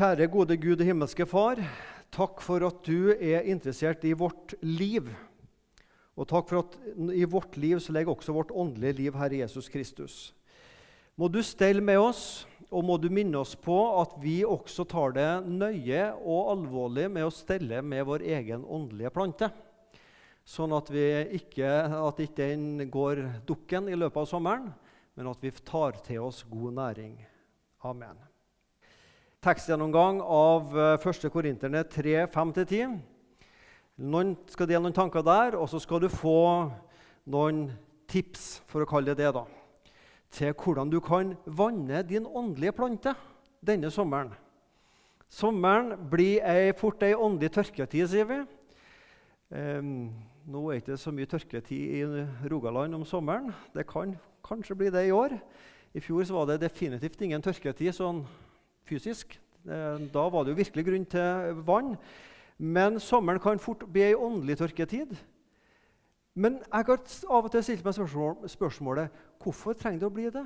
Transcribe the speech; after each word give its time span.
Kjære 0.00 0.30
gode 0.32 0.56
Gud 0.56 0.80
og 0.80 0.86
himmelske 0.88 1.26
Far. 1.28 1.58
Takk 2.08 2.38
for 2.40 2.64
at 2.64 2.78
du 2.86 3.10
er 3.12 3.44
interessert 3.52 4.00
i 4.08 4.14
vårt 4.16 4.54
liv. 4.64 5.10
Og 6.16 6.24
takk 6.30 6.48
for 6.48 6.62
at 6.62 6.78
i 7.12 7.26
vårt 7.28 7.58
liv 7.60 7.82
så 7.84 7.92
ligger 7.92 8.14
også 8.14 8.32
vårt 8.32 8.54
åndelige 8.56 8.96
liv, 8.96 9.18
Herre 9.20 9.42
Jesus 9.42 9.68
Kristus. 9.68 10.14
Må 11.20 11.28
du 11.28 11.42
stelle 11.44 11.84
med 11.84 12.00
oss, 12.00 12.46
og 12.72 12.86
må 12.88 12.96
du 12.96 13.10
minne 13.12 13.42
oss 13.42 13.52
på 13.60 13.76
at 14.00 14.16
vi 14.24 14.38
også 14.40 14.88
tar 14.88 15.12
det 15.18 15.28
nøye 15.44 16.08
og 16.16 16.48
alvorlig 16.54 17.10
med 17.12 17.28
å 17.28 17.36
stelle 17.36 17.84
med 17.84 18.08
vår 18.08 18.24
egen 18.38 18.64
åndelige 18.64 19.12
plante. 19.12 19.52
Sånn 20.48 20.72
at, 20.80 20.88
vi 20.88 21.04
ikke, 21.42 21.76
at 22.00 22.24
ikke 22.24 22.48
den 22.54 22.88
går 22.88 23.26
dukken 23.44 23.92
i 23.92 24.00
løpet 24.00 24.24
av 24.24 24.32
sommeren, 24.32 24.72
men 25.12 25.28
at 25.36 25.44
vi 25.44 25.52
tar 25.60 26.00
til 26.08 26.24
oss 26.32 26.40
god 26.48 26.80
næring. 26.80 27.18
Amen. 27.84 28.29
Tekstgjennomgang 29.40 30.18
av 30.20 30.74
1. 31.00 31.24
Eh, 31.24 31.30
Korinterne 31.32 31.80
3, 31.88 32.26
5-10. 32.28 32.98
Noen 33.96 34.34
skal 34.52 34.68
dele 34.68 34.82
noen 34.84 34.96
tanker 34.98 35.24
der, 35.24 35.54
og 35.56 35.64
så 35.72 35.78
skal 35.80 36.02
du 36.02 36.10
få 36.12 36.68
noen 37.24 37.62
tips, 38.04 38.60
for 38.68 38.84
å 38.84 38.88
kalle 38.90 39.14
det 39.14 39.22
det, 39.22 39.30
da, 39.32 39.46
til 40.36 40.52
hvordan 40.52 40.92
du 40.92 40.98
kan 41.00 41.30
vanne 41.46 42.02
din 42.04 42.26
åndelige 42.28 42.74
plante 42.76 43.14
denne 43.64 43.88
sommeren. 43.88 44.34
Sommeren 45.32 45.94
blir 46.12 46.44
ei, 46.44 46.76
fort 46.76 47.00
ei 47.00 47.14
åndelig 47.16 47.54
tørketid, 47.56 48.10
sier 48.12 48.28
vi. 48.28 48.42
Um, 49.56 50.10
nå 50.52 50.66
er 50.68 50.82
det 50.82 50.82
ikke 50.82 51.00
så 51.00 51.14
mye 51.16 51.32
tørketid 51.32 51.96
i 51.96 52.04
Rogaland 52.52 53.00
om 53.00 53.08
sommeren. 53.08 53.48
Det 53.72 53.88
kan 53.88 54.12
kanskje 54.44 54.76
bli 54.76 54.92
det 54.92 55.06
i 55.08 55.16
år. 55.16 55.38
I 55.96 56.04
fjor 56.04 56.28
var 56.36 56.52
det 56.52 56.60
definitivt 56.66 57.24
ingen 57.24 57.48
tørketid 57.48 57.96
sånn 57.96 58.20
fysisk. 58.90 59.38
Da 59.64 60.26
var 60.32 60.44
det 60.44 60.54
jo 60.54 60.60
virkelig 60.60 60.86
grunn 60.86 61.08
til 61.10 61.62
vann. 61.66 61.94
Men 62.60 62.98
sommeren 63.00 63.40
kan 63.40 63.60
fort 63.62 63.86
bli 63.88 64.10
ei 64.10 64.16
åndelig 64.16 64.58
tørketid. 64.60 65.14
Men 66.36 66.60
jeg 66.60 66.86
har 66.86 66.98
av 67.32 67.46
og 67.46 67.52
til 67.52 67.64
stilt 67.64 67.86
meg 67.86 67.96
spørsmålet 67.96 69.22
hvorfor 69.40 69.76
trenger 69.78 70.02
det 70.02 70.08
å 70.10 70.14
bli 70.14 70.28
det. 70.34 70.44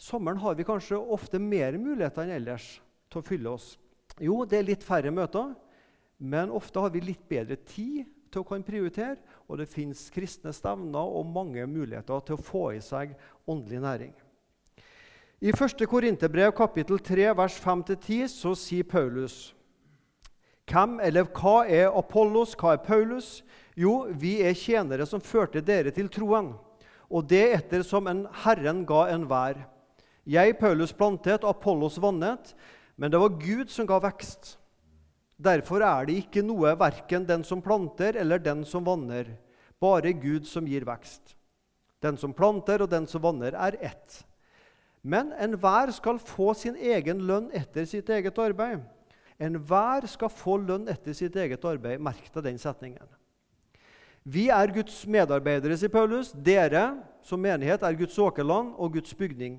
Sommeren 0.00 0.40
har 0.42 0.56
vi 0.58 0.66
kanskje 0.66 0.98
ofte 0.98 1.38
mer 1.38 1.76
muligheter 1.78 2.24
enn 2.24 2.34
ellers 2.38 2.66
til 3.12 3.20
å 3.20 3.26
fylle 3.26 3.52
oss. 3.52 3.74
Jo, 4.22 4.42
det 4.46 4.58
er 4.60 4.66
litt 4.66 4.86
færre 4.86 5.12
møter, 5.14 5.52
men 6.18 6.54
ofte 6.54 6.82
har 6.82 6.92
vi 6.94 7.02
litt 7.02 7.26
bedre 7.30 7.58
tid 7.66 8.06
til 8.30 8.42
å 8.42 8.48
kan 8.48 8.64
prioritere, 8.66 9.18
og 9.46 9.60
det 9.60 9.70
fins 9.70 10.08
kristne 10.14 10.54
stevner 10.54 11.14
og 11.18 11.28
mange 11.30 11.66
muligheter 11.70 12.22
til 12.26 12.38
å 12.38 12.42
få 12.42 12.64
i 12.74 12.82
seg 12.82 13.14
åndelig 13.50 13.82
næring. 13.84 14.14
I 15.42 15.50
1. 15.50 15.86
Korinterbrev 15.90 16.52
kapittel 16.54 16.98
3, 16.98 17.32
vers 17.34 17.56
5-10 17.58 18.28
så 18.30 18.52
sier 18.54 18.86
Paulus 18.86 19.54
Hvem 20.70 21.00
eller 21.02 21.26
hva 21.34 21.64
er 21.66 21.90
Apollos, 21.90 22.54
hva 22.54 22.76
er 22.76 22.84
Paulus? 22.84 23.42
Jo, 23.76 24.06
vi 24.14 24.38
er 24.46 24.54
tjenere 24.54 25.04
som 25.10 25.20
førte 25.20 25.60
dere 25.60 25.90
til 25.92 26.06
troen, 26.08 26.52
og 27.10 27.26
det 27.28 27.42
etter 27.58 27.82
som 27.84 28.06
en 28.08 28.22
Herren 28.44 28.84
ga 28.86 29.08
enhver. 29.12 29.58
Jeg, 30.24 30.54
Paulus, 30.56 30.94
plantet, 30.94 31.44
Apollos 31.44 31.98
vannet, 32.00 32.54
men 32.96 33.10
det 33.10 33.20
var 33.20 33.34
Gud 33.34 33.72
som 33.74 33.90
ga 33.90 33.98
vekst. 34.06 34.54
Derfor 35.36 35.82
er 35.82 36.06
det 36.06 36.20
ikke 36.22 36.44
noe 36.46 36.76
verken 36.78 37.26
den 37.26 37.42
som 37.44 37.60
planter 37.60 38.16
eller 38.22 38.38
den 38.38 38.62
som 38.64 38.86
vanner, 38.86 39.34
bare 39.82 40.14
Gud 40.14 40.46
som 40.48 40.70
gir 40.70 40.86
vekst. 40.86 41.34
Den 42.00 42.16
som 42.16 42.32
planter 42.32 42.86
og 42.86 42.94
den 42.94 43.10
som 43.10 43.20
vanner, 43.26 43.58
er 43.58 43.76
ett. 43.82 44.22
Men 45.04 45.34
enhver 45.36 45.92
skal 45.92 46.18
få 46.18 46.54
sin 46.56 46.78
egen 46.80 47.20
lønn 47.28 47.50
etter 47.52 47.84
sitt 47.84 48.08
eget 48.08 48.38
arbeid. 48.40 48.80
Enhver 49.36 50.06
skal 50.08 50.32
få 50.32 50.56
lønn 50.62 50.88
etter 50.88 51.12
sitt 51.16 51.36
eget 51.36 51.64
arbeid. 51.68 52.00
Merk 52.00 52.30
deg 52.32 52.46
den 52.46 52.60
setningen. 52.62 53.04
Vi 54.24 54.46
er 54.48 54.72
Guds 54.72 55.02
medarbeidere, 55.04 55.76
sier 55.76 55.92
Paulus. 55.92 56.30
Dere 56.32 56.94
som 57.20 57.42
menighet 57.44 57.84
er 57.84 57.98
Guds 57.98 58.16
åkerland 58.16 58.72
og 58.80 58.96
Guds 58.96 59.12
bygning. 59.18 59.58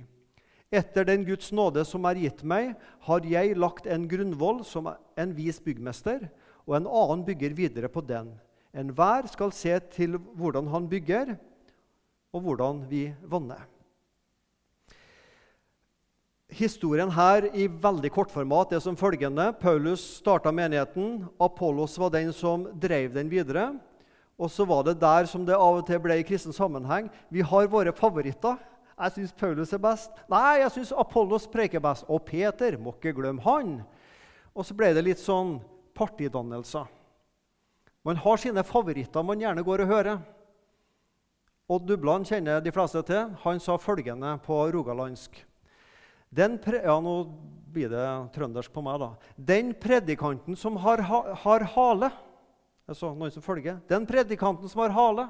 Etter 0.73 1.05
den 1.05 1.21
Guds 1.27 1.51
nåde 1.53 1.83
som 1.85 2.07
er 2.09 2.17
gitt 2.23 2.41
meg, 2.41 2.73
har 3.05 3.27
jeg 3.29 3.53
lagt 3.61 3.85
en 3.85 4.07
grunnvoll 4.09 4.63
som 4.65 4.89
en 4.89 5.35
vis 5.37 5.61
byggmester, 5.61 6.25
og 6.65 6.79
en 6.79 6.89
annen 6.89 7.21
bygger 7.27 7.53
videre 7.53 7.91
på 7.93 8.01
den. 8.01 8.33
Enhver 8.73 9.29
skal 9.29 9.53
se 9.53 9.77
til 9.93 10.17
hvordan 10.17 10.73
han 10.73 10.89
bygger, 10.89 11.35
og 12.33 12.41
hvordan 12.41 12.81
vi 12.89 13.05
vanner. 13.21 13.61
Historien 16.55 17.09
her 17.11 17.49
i 17.51 17.65
veldig 17.67 18.07
kortformat 18.15 18.71
er 18.71 18.79
som 18.79 18.95
følgende. 18.95 19.49
Paulus 19.59 19.99
starta 20.21 20.53
menigheten. 20.55 21.25
Apollos 21.41 21.97
var 21.99 22.13
den 22.13 22.29
som 22.31 22.63
drev 22.79 23.11
den 23.11 23.27
videre. 23.27 23.73
Og 24.39 24.47
så 24.51 24.63
var 24.67 24.85
det 24.87 24.93
der 25.01 25.27
som 25.27 25.43
det 25.43 25.55
av 25.55 25.81
og 25.81 25.87
til 25.87 25.99
ble 25.99 26.15
i 26.21 26.23
kristen 26.23 26.55
sammenheng. 26.55 27.09
Vi 27.27 27.43
har 27.43 27.67
våre 27.71 27.91
favoritter. 27.95 28.55
Jeg 28.95 29.11
syns 29.17 29.33
Paulus 29.35 29.73
er 29.75 29.81
best. 29.83 30.13
Nei, 30.31 30.61
jeg 30.61 30.71
syns 30.77 30.93
Apollos 30.95 31.47
preker 31.51 31.83
best. 31.83 32.07
Og 32.07 32.23
Peter, 32.23 32.77
må 32.79 32.93
ikke 32.95 33.11
glemme 33.17 33.43
han. 33.43 33.81
Og 34.55 34.63
så 34.63 34.77
ble 34.79 34.93
det 34.95 35.03
litt 35.03 35.19
sånn 35.19 35.57
partidannelser. 35.95 36.87
Man 38.07 38.21
har 38.21 38.39
sine 38.39 38.63
favoritter 38.63 39.27
man 39.27 39.43
gjerne 39.43 39.65
går 39.65 39.83
og 39.83 39.91
hører. 39.91 40.23
Odd 41.67 41.83
Dubland 41.89 42.29
kjenner 42.29 42.63
de 42.63 42.71
fleste 42.71 43.03
til. 43.09 43.35
Han 43.43 43.59
sa 43.59 43.75
følgende 43.81 44.37
på 44.45 44.61
rogalandsk. 44.71 45.43
Den 46.29 46.57
ja, 46.61 46.95
nå 47.01 47.15
blir 47.75 47.91
det 47.91 48.05
trøndersk 48.35 48.71
på 48.73 48.83
meg, 48.85 49.01
da. 49.01 49.11
Den 49.35 49.73
predikanten 49.77 50.55
som 50.59 50.77
har, 50.79 51.03
har 51.03 51.67
hale 51.75 52.11
altså 52.85 53.11
noen 53.15 53.33
som 53.33 53.43
følger, 53.43 53.79
Den 53.89 54.05
predikanten 54.05 54.69
som 54.69 54.83
har 54.83 54.93
hale, 54.93 55.27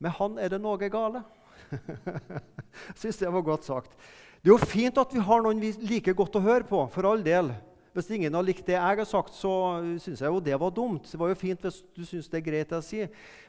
med 0.00 0.16
han 0.16 0.38
er 0.40 0.48
det 0.48 0.60
noe 0.62 0.88
gale. 0.88 1.22
Syns 3.00 3.20
det 3.20 3.30
var 3.30 3.44
godt 3.44 3.68
sagt. 3.68 3.96
Det 4.40 4.48
er 4.48 4.54
jo 4.54 4.70
fint 4.70 4.96
at 4.98 5.12
vi 5.12 5.20
har 5.20 5.42
noen 5.44 5.60
vi 5.60 5.74
liker 5.84 6.16
godt 6.16 6.38
å 6.40 6.44
høre 6.44 6.64
på, 6.64 6.86
for 6.92 7.08
all 7.10 7.20
del. 7.24 7.52
Hvis 7.92 8.08
ingen 8.14 8.34
har 8.38 8.46
likt 8.46 8.64
det 8.68 8.76
jeg 8.78 9.00
har 9.02 9.08
sagt, 9.08 9.34
så 9.34 9.52
syns 10.00 10.22
jeg 10.22 10.30
jo 10.30 10.40
det 10.40 10.56
var 10.62 10.72
dumt. 10.72 11.08
Det 11.10 11.18
var 11.20 11.32
jo 11.32 11.38
fint 11.38 11.66
hvis 11.66 11.82
du 11.92 12.04
syns 12.06 12.30
det 12.30 12.38
er 12.38 12.46
greit 12.46 12.72
å 12.72 12.80
si. 12.84 13.02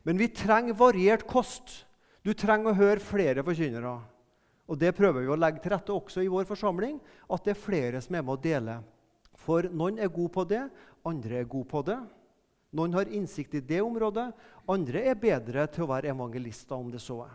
Men 0.03 0.19
vi 0.19 0.27
trenger 0.33 0.75
variert 0.75 1.23
kost. 1.29 1.85
Du 2.25 2.33
trenger 2.35 2.73
å 2.73 2.77
høre 2.77 3.03
flere 3.05 3.45
forkynnere. 3.45 3.99
Og 4.69 4.77
Det 4.79 4.93
prøver 4.95 5.21
vi 5.25 5.31
å 5.33 5.39
legge 5.39 5.61
til 5.63 5.73
rette 5.73 5.93
også 5.93 6.23
i 6.23 6.31
vår 6.31 6.45
forsamling, 6.49 6.99
at 7.29 7.43
det 7.43 7.55
er 7.55 7.63
flere 7.63 8.01
som 8.01 8.15
er 8.15 8.23
med 8.23 8.35
å 8.35 8.41
dele. 8.41 8.79
For 9.41 9.65
noen 9.69 9.99
er 9.99 10.11
gode 10.13 10.33
på 10.35 10.45
det, 10.47 10.63
andre 11.05 11.41
er 11.41 11.49
gode 11.49 11.69
på 11.71 11.81
det. 11.85 11.97
Noen 12.71 12.93
har 12.95 13.09
innsikt 13.11 13.57
i 13.57 13.63
det 13.67 13.81
området, 13.83 14.29
andre 14.69 15.03
er 15.11 15.19
bedre 15.19 15.65
til 15.67 15.83
å 15.83 15.91
være 15.91 16.13
evangelister, 16.13 16.77
om 16.77 16.91
det 16.91 17.01
så 17.03 17.23
er. 17.25 17.33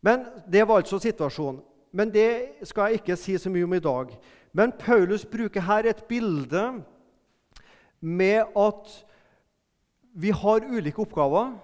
Men 0.00 0.26
Det 0.48 0.62
var 0.66 0.80
altså 0.80 0.98
situasjonen. 1.02 1.62
Men 1.96 2.10
det 2.12 2.66
skal 2.68 2.90
jeg 2.90 3.00
ikke 3.00 3.16
si 3.16 3.38
så 3.40 3.48
mye 3.48 3.64
om 3.64 3.74
i 3.74 3.80
dag. 3.80 4.10
Men 4.52 4.72
Paulus 4.72 5.24
bruker 5.24 5.64
her 5.64 5.86
et 5.88 6.02
bilde 6.08 6.82
med 8.00 8.52
at 8.56 8.90
vi 10.12 10.30
har 10.30 10.66
ulike 10.66 11.00
oppgaver. 11.00 11.54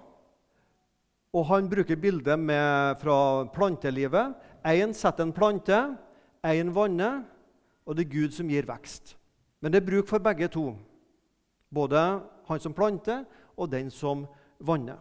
Og 1.33 1.47
han 1.49 1.69
bruker 1.71 1.97
bildet 1.97 2.39
med, 2.39 2.99
fra 3.01 3.45
plantelivet. 3.55 4.35
Én 4.69 4.93
setter 4.93 5.25
en 5.25 5.33
plante, 5.33 5.79
én 6.45 6.73
vanner, 6.75 7.23
og 7.89 7.97
det 7.97 8.05
er 8.05 8.13
Gud 8.13 8.35
som 8.37 8.51
gir 8.53 8.69
vekst. 8.69 9.15
Men 9.63 9.73
det 9.73 9.81
er 9.81 9.89
bruk 9.89 10.11
for 10.11 10.23
begge 10.23 10.51
to. 10.53 10.75
Både 11.73 12.03
han 12.49 12.61
som 12.61 12.75
planter, 12.77 13.25
og 13.57 13.71
den 13.73 13.89
som 13.91 14.27
vanner. 14.61 15.01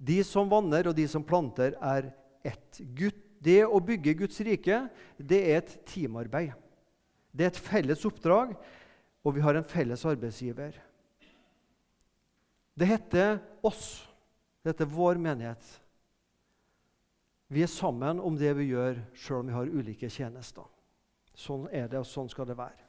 De 0.00 0.18
som 0.24 0.50
vanner, 0.50 0.88
og 0.90 0.96
de 0.96 1.06
som 1.08 1.24
planter, 1.24 1.76
er 1.78 2.10
ett. 2.42 2.82
Det 3.40 3.62
å 3.64 3.80
bygge 3.80 4.18
Guds 4.18 4.40
rike 4.44 4.82
det 5.16 5.40
er 5.52 5.62
et 5.62 5.74
teamarbeid. 5.88 6.52
Det 7.32 7.46
er 7.46 7.52
et 7.52 7.62
felles 7.62 8.04
oppdrag, 8.04 8.56
og 9.22 9.36
vi 9.36 9.44
har 9.44 9.56
en 9.56 9.66
felles 9.68 10.02
arbeidsgiver. 10.08 10.74
Det 12.74 12.88
heter 12.88 13.38
oss. 13.62 14.09
Dette 14.66 14.84
er 14.84 14.92
vår 14.92 15.20
menighet. 15.20 15.64
Vi 17.50 17.64
er 17.64 17.70
sammen 17.70 18.20
om 18.22 18.36
det 18.38 18.52
vi 18.58 18.68
gjør, 18.70 19.00
sjøl 19.16 19.40
om 19.42 19.48
vi 19.48 19.56
har 19.56 19.72
ulike 19.72 20.10
tjenester. 20.12 20.68
Sånn 21.34 21.66
er 21.72 21.88
det, 21.90 21.98
og 21.98 22.06
sånn 22.06 22.28
skal 22.30 22.46
det 22.46 22.58
være. 22.58 22.86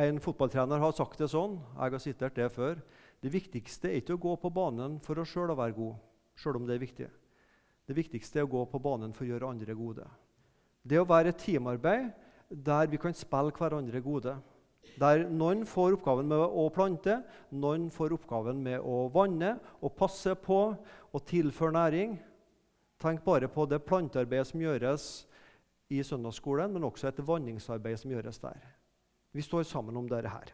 En 0.00 0.20
fotballtrener 0.22 0.78
har 0.80 0.94
sagt 0.94 1.18
det 1.18 1.28
sånn, 1.32 1.58
jeg 1.74 1.94
har 1.96 2.02
sitert 2.02 2.38
det 2.38 2.46
før. 2.54 2.78
Det 3.20 3.32
viktigste 3.34 3.90
er 3.90 3.98
ikke 4.00 4.16
å 4.16 4.22
gå 4.22 4.36
på 4.40 4.52
banen 4.54 5.00
for 5.04 5.18
oss 5.20 5.32
sjøl 5.34 5.50
å 5.52 5.58
være 5.58 5.76
god, 5.76 5.96
sjøl 6.38 6.60
om 6.60 6.68
det 6.68 6.78
er 6.78 6.84
viktig. 6.84 7.08
Det 7.90 7.96
viktigste 7.98 8.40
er 8.40 8.46
å 8.46 8.52
gå 8.52 8.62
på 8.70 8.80
banen 8.80 9.12
for 9.12 9.26
å 9.26 9.32
gjøre 9.32 9.50
andre 9.50 9.74
gode. 9.74 10.06
Det 10.86 11.00
å 11.00 11.08
være 11.08 11.34
et 11.34 11.42
teamarbeid 11.42 12.12
der 12.48 12.88
vi 12.88 13.00
kan 13.02 13.14
spille 13.14 13.52
hverandre 13.52 14.00
gode. 14.00 14.36
Der 15.00 15.24
noen 15.32 15.62
får 15.68 15.96
oppgaven 15.96 16.28
med 16.28 16.40
å 16.40 16.66
plante, 16.74 17.20
noen 17.52 17.88
får 17.92 18.14
oppgaven 18.18 18.60
med 18.62 18.84
å 18.84 19.06
vanne 19.12 19.54
og 19.80 19.94
passe 19.96 20.34
på 20.36 20.60
og 20.76 21.24
tilføre 21.28 21.76
næring. 21.76 22.18
Tenk 23.00 23.24
bare 23.24 23.48
på 23.48 23.64
det 23.68 23.80
plantearbeidet 23.86 24.50
som 24.50 24.60
gjøres 24.60 25.08
i 25.90 26.02
søndagsskolen, 26.04 26.72
men 26.74 26.84
også 26.84 27.08
et 27.08 27.22
vanningsarbeid 27.24 28.02
som 28.02 28.12
gjøres 28.12 28.42
der. 28.42 28.60
Vi 29.32 29.42
står 29.42 29.64
sammen 29.68 29.96
om 29.96 30.08
dette 30.10 30.28
her. 30.28 30.52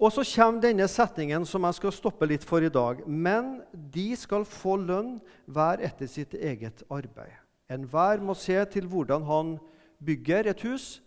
Og 0.00 0.12
så 0.14 0.24
kommer 0.24 0.62
denne 0.64 0.86
setningen 0.88 1.44
som 1.44 1.66
jeg 1.66 1.76
skal 1.76 1.92
stoppe 1.92 2.28
litt 2.28 2.44
for 2.48 2.64
i 2.64 2.72
dag. 2.72 3.02
Men 3.04 3.58
de 3.72 4.14
skal 4.16 4.46
få 4.48 4.78
lønn 4.80 5.18
hver 5.44 5.82
etter 5.84 6.08
sitt 6.08 6.32
eget 6.38 6.80
arbeid. 6.88 7.34
Enhver 7.70 8.22
må 8.24 8.34
se 8.34 8.56
til 8.72 8.88
hvordan 8.88 9.26
han 9.28 9.58
bygger 10.00 10.48
et 10.50 10.64
hus, 10.64 11.02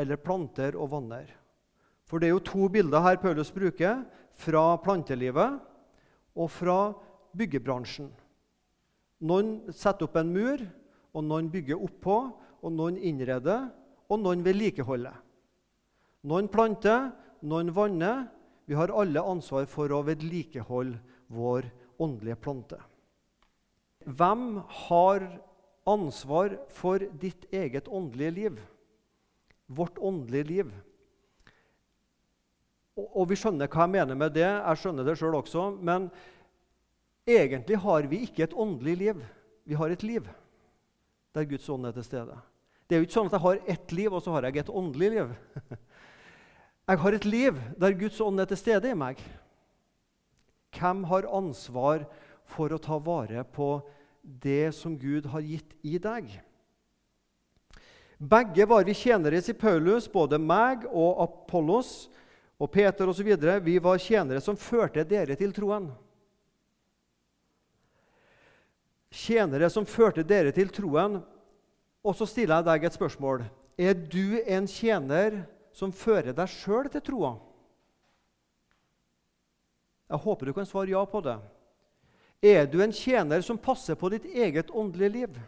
eller 0.00 0.20
planter 0.20 0.78
og 0.78 0.92
vanner. 0.94 1.28
For 2.08 2.18
det 2.18 2.30
er 2.30 2.34
jo 2.34 2.46
to 2.48 2.68
bilder 2.72 3.04
her 3.04 3.20
Paulus 3.22 3.52
bruker, 3.54 4.02
fra 4.40 4.64
plantelivet 4.80 5.60
og 6.34 6.48
fra 6.50 6.78
byggebransjen. 7.36 8.08
Noen 9.20 9.72
setter 9.76 10.08
opp 10.08 10.16
en 10.16 10.32
mur, 10.32 10.62
og 11.12 11.26
noen 11.26 11.50
bygger 11.52 11.82
oppå, 11.82 12.16
og 12.60 12.72
noen 12.72 12.96
innreder, 12.96 13.68
og 14.10 14.22
noen 14.22 14.42
vedlikeholder. 14.44 15.16
Noen 16.30 16.48
planter, 16.52 17.10
noen 17.40 17.72
vanner. 17.74 18.26
Vi 18.68 18.76
har 18.78 18.92
alle 18.94 19.22
ansvar 19.24 19.68
for 19.70 19.92
å 19.92 20.02
vedlikeholde 20.06 20.98
vår 21.30 21.68
åndelige 22.00 22.40
plante. 22.40 22.78
Hvem 24.06 24.62
har 24.88 25.26
ansvar 25.88 26.56
for 26.72 27.02
ditt 27.20 27.46
eget 27.52 27.88
åndelige 27.88 28.36
liv? 28.36 28.60
Vårt 29.70 29.98
åndelige 30.02 30.48
liv. 30.48 30.70
Og, 32.98 33.06
og 33.06 33.28
vi 33.30 33.38
skjønner 33.38 33.70
hva 33.70 33.86
jeg 33.86 33.94
mener 33.94 34.18
med 34.18 34.34
det. 34.34 34.48
Jeg 34.48 34.82
skjønner 34.82 35.06
det 35.06 35.16
sjøl 35.20 35.38
også. 35.38 35.68
Men 35.78 36.10
egentlig 37.28 37.78
har 37.84 38.08
vi 38.10 38.24
ikke 38.26 38.48
et 38.48 38.56
åndelig 38.56 38.96
liv. 39.04 39.24
Vi 39.64 39.78
har 39.78 39.94
et 39.94 40.06
liv 40.06 40.26
der 41.30 41.46
Guds 41.46 41.68
ånd 41.70 41.86
er 41.86 41.94
til 41.94 42.04
stede. 42.04 42.34
Det 42.90 42.96
er 42.96 43.02
jo 43.02 43.06
ikke 43.06 43.14
sånn 43.14 43.28
at 43.30 43.36
jeg 43.36 43.44
har 43.44 43.60
ett 43.70 43.92
liv, 43.94 44.10
og 44.10 44.22
så 44.24 44.32
har 44.34 44.48
jeg 44.48 44.64
et 44.64 44.72
åndelig 44.74 45.12
liv. 45.14 45.34
Jeg 46.90 46.98
har 46.98 47.14
et 47.14 47.26
liv 47.28 47.58
der 47.78 47.94
Guds 47.94 48.16
ånd 48.18 48.42
er 48.42 48.48
til 48.50 48.58
stede 48.58 48.90
i 48.90 48.96
meg. 48.98 49.20
Hvem 50.74 51.04
har 51.06 51.28
ansvar 51.30 52.02
for 52.50 52.74
å 52.74 52.80
ta 52.82 52.96
vare 52.98 53.44
på 53.46 53.68
det 54.42 54.72
som 54.74 54.96
Gud 54.98 55.28
har 55.30 55.44
gitt 55.46 55.76
i 55.86 56.00
deg? 56.02 56.32
Begge 58.20 58.66
var 58.66 58.84
vi 58.84 58.92
tjenere 58.94 59.40
i 59.40 59.52
Paulus, 59.56 60.04
både 60.12 60.36
meg 60.36 60.82
og 60.92 61.22
Apollos 61.24 62.10
og 62.60 62.68
Peter 62.68 63.08
osv. 63.08 63.28
Vi 63.64 63.76
var 63.80 63.96
tjenere 63.96 64.42
som 64.44 64.58
førte 64.60 65.06
dere 65.08 65.32
til 65.40 65.54
troen. 65.56 65.86
Tjenere 69.08 69.70
som 69.72 69.88
førte 69.88 70.20
dere 70.20 70.52
til 70.52 70.68
troen. 70.68 71.22
Og 72.04 72.16
så 72.18 72.28
stiller 72.28 72.60
jeg 72.60 72.66
deg 72.68 72.84
et 72.84 72.98
spørsmål. 72.98 73.44
Er 73.80 73.96
du 73.96 74.36
en 74.44 74.68
tjener 74.68 75.38
som 75.72 75.88
fører 75.88 76.36
deg 76.36 76.52
sjøl 76.52 76.90
til 76.92 77.04
troa? 77.06 77.30
Jeg 80.12 80.20
håper 80.26 80.50
du 80.50 80.52
kan 80.58 80.68
svare 80.68 80.92
ja 80.92 81.06
på 81.08 81.24
det. 81.24 81.38
Er 82.44 82.68
du 82.68 82.82
en 82.84 82.92
tjener 82.92 83.40
som 83.46 83.56
passer 83.56 83.96
på 83.96 84.12
ditt 84.12 84.28
eget 84.28 84.68
åndelige 84.76 85.14
liv? 85.16 85.40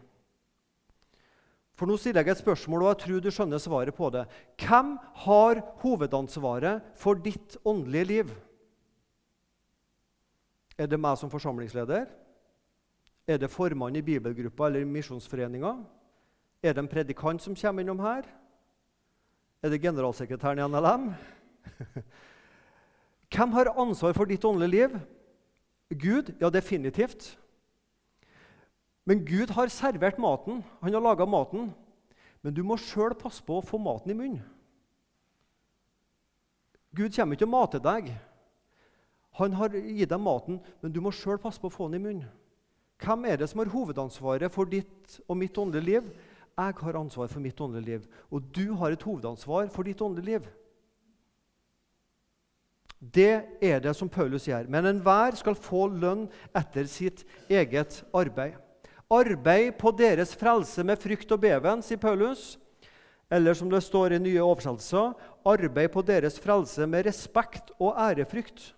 For 1.79 1.89
Nå 1.89 1.97
stiller 1.97 2.23
jeg 2.23 2.37
et 2.37 2.43
spørsmål, 2.43 2.83
og 2.85 2.91
jeg 2.93 3.01
tror 3.03 3.21
du 3.23 3.31
skjønner 3.33 3.61
svaret 3.63 3.97
på 3.97 4.11
det. 4.13 4.27
Hvem 4.61 4.97
har 5.25 5.63
hovedansvaret 5.83 6.85
for 7.01 7.19
ditt 7.19 7.57
åndelige 7.65 8.09
liv? 8.11 8.35
Er 10.79 10.89
det 10.89 11.01
meg 11.01 11.17
som 11.21 11.33
forsamlingsleder? 11.33 12.07
Er 13.29 13.39
det 13.39 13.51
formann 13.53 13.97
i 13.97 14.05
bibelgruppa 14.05 14.69
eller 14.69 14.85
misjonsforeninga? 14.89 15.77
Er 16.63 16.75
det 16.75 16.83
en 16.83 16.91
predikant 16.91 17.43
som 17.43 17.57
kommer 17.57 17.83
innom 17.83 18.01
her? 18.03 18.27
Er 19.63 19.71
det 19.71 19.83
generalsekretæren 19.83 20.59
i 20.59 20.67
NLM? 20.69 21.13
Hvem 23.33 23.53
har 23.53 23.73
ansvar 23.79 24.13
for 24.13 24.29
ditt 24.29 24.45
åndelige 24.45 24.71
liv? 24.71 24.99
Gud? 25.93 26.35
Ja, 26.41 26.51
definitivt. 26.51 27.39
Men 29.09 29.25
Gud 29.27 29.51
har 29.51 29.73
servert 29.73 30.19
maten. 30.23 30.63
Han 30.81 30.95
har 30.95 31.03
laga 31.03 31.27
maten. 31.27 31.73
Men 32.43 32.55
du 32.55 32.63
må 32.67 32.79
sjøl 32.81 33.15
passe 33.19 33.43
på 33.45 33.59
å 33.59 33.65
få 33.65 33.79
maten 33.79 34.13
i 34.13 34.19
munnen. 34.19 34.43
Gud 36.93 37.15
kommer 37.15 37.39
ikke 37.39 37.49
og 37.49 37.55
mater 37.55 37.81
deg. 37.83 38.11
Han 39.41 39.55
har 39.57 39.73
gitt 39.73 40.11
deg 40.11 40.21
maten, 40.21 40.59
men 40.83 40.93
du 40.93 41.01
må 41.01 41.13
sjøl 41.15 41.39
passe 41.41 41.61
på 41.61 41.71
å 41.71 41.73
få 41.73 41.89
den 41.89 42.03
i 42.03 42.05
munnen. 42.05 42.33
Hvem 43.03 43.25
er 43.27 43.41
det 43.41 43.49
som 43.51 43.63
har 43.63 43.71
hovedansvaret 43.73 44.53
for 44.53 44.69
ditt 44.69 45.17
og 45.25 45.39
mitt 45.41 45.57
åndelige 45.59 45.89
liv? 45.89 46.11
Jeg 46.53 46.75
har 46.83 46.99
ansvar 47.01 47.31
for 47.33 47.41
mitt 47.41 47.61
åndelige 47.61 47.89
liv, 47.89 48.03
og 48.29 48.51
du 48.53 48.75
har 48.77 48.93
et 48.93 49.07
hovedansvar 49.07 49.71
for 49.73 49.89
ditt 49.89 50.03
åndelige 50.05 50.35
liv. 50.35 50.51
Det 53.03 53.33
er 53.65 53.81
det 53.83 53.97
som 53.99 54.11
Paulus 54.13 54.45
gjør. 54.47 54.69
Men 54.71 54.87
enhver 54.87 55.35
skal 55.35 55.57
få 55.59 55.89
lønn 55.91 56.29
etter 56.55 56.87
sitt 56.87 57.25
eget 57.51 58.05
arbeid. 58.15 58.61
Arbeid 59.13 59.75
på 59.77 59.93
deres 59.93 60.33
frelse 60.39 60.85
med 60.87 61.01
frykt 61.01 61.33
og 61.35 61.43
beven, 61.43 61.83
sier 61.85 62.01
Paulus. 62.01 62.55
Eller 63.33 63.57
som 63.57 63.69
det 63.73 63.83
står 63.85 64.17
i 64.17 64.21
nye 64.21 64.45
oversettelser, 64.45 65.13
arbeid 65.49 65.93
på 65.93 66.03
deres 66.05 66.39
frelse 66.41 66.87
med 66.89 67.07
respekt 67.09 67.73
og 67.79 67.97
ærefrykt. 67.97 68.71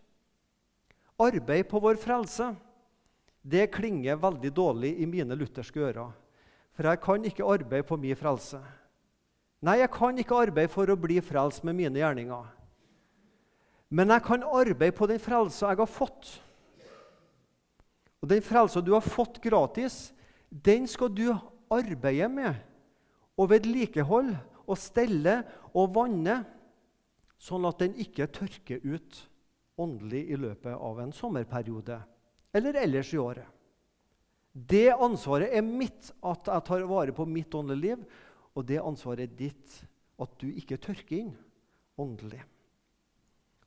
Arbeid 1.23 1.69
på 1.71 1.83
vår 1.83 1.99
frelse. 2.03 2.53
Det 3.43 3.69
klinger 3.75 4.19
veldig 4.19 4.51
dårlig 4.55 4.95
i 5.03 5.07
mine 5.07 5.37
lutherske 5.39 5.83
ører. 5.83 6.15
For 6.75 6.89
jeg 6.91 7.03
kan 7.05 7.27
ikke 7.29 7.47
arbeide 7.47 7.87
på 7.87 7.99
min 8.01 8.19
frelse. 8.19 8.59
Nei, 9.65 9.79
jeg 9.81 9.91
kan 9.95 10.19
ikke 10.19 10.41
arbeide 10.47 10.73
for 10.73 10.91
å 10.91 10.99
bli 10.99 11.21
frelst 11.25 11.63
med 11.65 11.77
mine 11.79 12.01
gjerninger. 12.01 12.49
Men 13.95 14.11
jeg 14.11 14.25
kan 14.27 14.43
arbeide 14.49 14.97
på 14.97 15.07
den 15.07 15.23
frelsa 15.23 15.71
jeg 15.71 15.83
har 15.83 15.91
fått. 15.91 16.33
Og 18.25 18.31
den 18.33 18.43
frelsa 18.43 18.83
du 18.83 18.91
har 18.97 19.05
fått 19.05 19.39
gratis, 19.45 20.11
den 20.55 20.87
skal 20.87 21.11
du 21.11 21.35
arbeide 21.73 22.29
med 22.31 22.55
og 23.35 23.51
vedlikeholde 23.51 24.37
og 24.65 24.79
stelle 24.79 25.41
og 25.75 25.91
vanne, 25.97 26.43
sånn 27.43 27.67
at 27.69 27.83
den 27.83 27.97
ikke 28.01 28.31
tørker 28.33 28.85
ut 28.87 29.19
åndelig 29.81 30.23
i 30.31 30.39
løpet 30.39 30.77
av 30.79 31.01
en 31.03 31.13
sommerperiode 31.13 31.99
eller 32.55 32.79
ellers 32.85 33.11
i 33.13 33.19
året. 33.19 33.49
Det 34.55 34.93
ansvaret 34.95 35.51
er 35.51 35.67
mitt, 35.67 36.13
at 36.23 36.47
jeg 36.47 36.65
tar 36.69 36.87
vare 36.87 37.13
på 37.13 37.27
mitt 37.27 37.55
åndelige 37.59 37.97
liv. 37.97 38.05
Og 38.55 38.63
det 38.69 38.79
ansvaret 38.79 39.27
er 39.27 39.35
ditt, 39.35 39.81
at 40.23 40.37
du 40.39 40.47
ikke 40.47 40.79
tørker 40.79 41.17
inn 41.25 41.33
åndelig. 41.99 42.39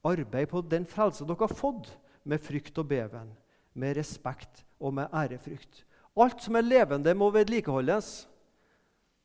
Arbeid 0.07 0.47
på 0.47 0.61
den 0.63 0.87
frelse 0.87 1.27
dere 1.27 1.43
har 1.43 1.51
fått, 1.51 1.91
med 2.27 2.43
frykt 2.43 2.79
og 2.79 2.87
beven, 2.87 3.29
med 3.75 3.95
respekt 3.99 4.63
og 4.79 4.95
med 4.95 5.11
ærefrykt. 5.15 5.83
Alt 6.17 6.41
som 6.41 6.57
er 6.57 6.65
levende, 6.65 7.13
må 7.13 7.29
vedlikeholdes. 7.33 8.11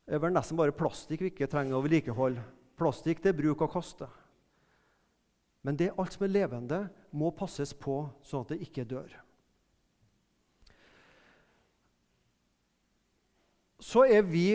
Det 0.05 0.19
er 0.19 0.21
vel 0.21 0.35
nesten 0.35 0.59
bare 0.59 0.75
plastikk 0.77 1.23
vi 1.25 1.33
ikke 1.33 1.49
trenger 1.49 1.79
å 1.79 1.85
vedlikeholde. 1.85 2.45
Plastikk 2.77 3.23
det 3.25 3.33
er 3.33 3.39
bruk 3.39 3.65
og 3.65 3.73
kaste. 3.73 4.09
Men 5.63 5.79
det 5.79 5.93
alt 5.95 6.17
som 6.17 6.27
er 6.27 6.35
levende, 6.35 6.85
må 7.15 7.31
passes 7.37 7.73
på 7.73 8.03
sånn 8.27 8.45
at 8.45 8.55
det 8.55 8.65
ikke 8.67 8.89
dør. 8.89 9.13
så 13.83 14.05
er 14.07 14.23
vi 14.27 14.47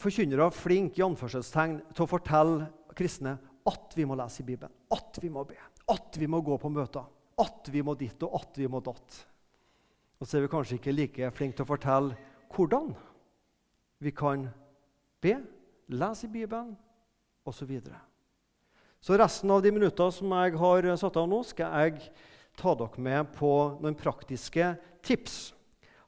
forkynnere 0.00 0.50
flinke 0.54 1.00
i 1.00 1.04
anførselstegn 1.04 1.80
til 1.92 2.04
å 2.04 2.10
fortelle 2.10 2.68
kristne 2.96 3.36
at 3.68 3.94
vi 3.96 4.06
må 4.06 4.16
lese 4.18 4.42
i 4.42 4.46
Bibelen, 4.46 4.72
at 4.94 5.18
vi 5.22 5.30
må 5.32 5.44
be, 5.46 5.58
at 5.90 6.18
vi 6.18 6.28
må 6.30 6.42
gå 6.44 6.56
på 6.62 6.70
møter, 6.72 7.04
at 7.42 7.70
vi 7.74 7.82
må 7.84 7.94
ditt 7.98 8.22
og 8.26 8.38
at 8.38 8.58
vi 8.58 8.68
må 8.70 8.82
datt. 8.84 9.18
Og 10.22 10.28
så 10.28 10.38
er 10.38 10.44
vi 10.44 10.52
kanskje 10.52 10.78
ikke 10.78 10.94
like 10.94 11.30
flinke 11.34 11.58
til 11.58 11.66
å 11.66 11.72
fortelle 11.72 12.16
hvordan 12.54 12.92
vi 14.02 14.12
kan 14.14 14.46
be, 15.22 15.34
lese 15.90 16.28
i 16.28 16.30
Bibelen 16.30 16.76
osv. 17.42 17.58
Så, 17.58 17.66
videre. 17.66 17.98
så 19.02 19.18
resten 19.18 19.50
av 19.50 19.64
de 19.64 19.72
minuttene 19.74 20.14
som 20.14 20.30
jeg 20.38 20.54
har 20.60 20.86
satt 21.00 21.18
av 21.18 21.26
nå, 21.26 21.40
skal 21.42 21.74
jeg 21.82 22.12
ta 22.54 22.76
dere 22.78 23.02
med 23.02 23.34
på 23.34 23.50
noen 23.82 23.98
praktiske 23.98 24.76
tips 25.02 25.50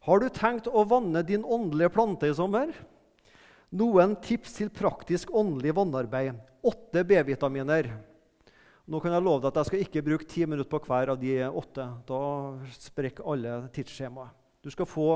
har 0.04 0.21
du 0.21 0.26
tenkt 0.28 0.66
å 0.68 0.83
vanne 0.85 1.23
din 1.25 1.44
åndelige 1.49 1.94
plante 1.94 2.28
i 2.28 2.35
sommer? 2.37 2.75
Noen 3.73 4.12
tips 4.21 4.59
til 4.59 4.68
praktisk 4.68 5.30
åndelig 5.33 5.73
vannarbeid. 5.78 6.37
Åtte 6.61 7.04
B-vitaminer. 7.09 7.88
Nå 8.85 9.00
kan 9.00 9.14
jeg 9.17 9.25
love 9.25 9.41
deg 9.41 9.49
at 9.49 9.59
jeg 9.62 9.69
skal 9.71 9.83
ikke 9.87 10.05
bruke 10.05 10.26
ti 10.29 10.43
minutter 10.45 10.69
på 10.69 10.83
hver 10.85 11.14
av 11.14 11.21
de 11.21 11.38
åtte. 11.49 11.87
Da 12.05 12.21
sprekker 12.76 13.25
alle 13.33 13.62
tidsskjemaet. 13.73 14.35
Du 14.61 14.69
skal 14.73 14.88
få 14.88 15.09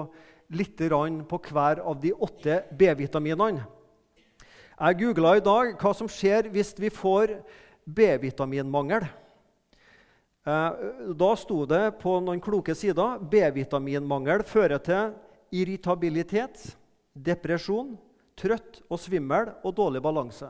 litt 0.57 0.81
på 0.81 1.41
hver 1.51 1.83
av 1.85 2.01
de 2.01 2.13
åtte 2.13 2.63
B-vitaminene. 2.73 3.67
Jeg 4.79 4.99
googla 5.01 5.37
i 5.37 5.45
dag 5.45 5.75
hva 5.77 5.93
som 5.97 6.09
skjer 6.09 6.49
hvis 6.55 6.73
vi 6.79 6.89
får 6.89 7.35
B-vitaminmangel. 7.85 9.05
Eh, 10.49 10.73
da 11.13 11.31
sto 11.37 11.65
det 11.69 11.99
på 12.01 12.19
noen 12.25 12.41
kloke 12.41 12.77
sider 12.79 13.21
B-vitaminmangel 13.21 14.47
fører 14.49 14.81
til 14.81 15.13
irritabilitet, 15.53 16.71
depresjon, 17.13 17.97
trøtt 18.39 18.81
og 18.89 19.01
svimmel 19.03 19.53
og 19.61 19.75
dårlig 19.77 20.01
balanse. 20.05 20.49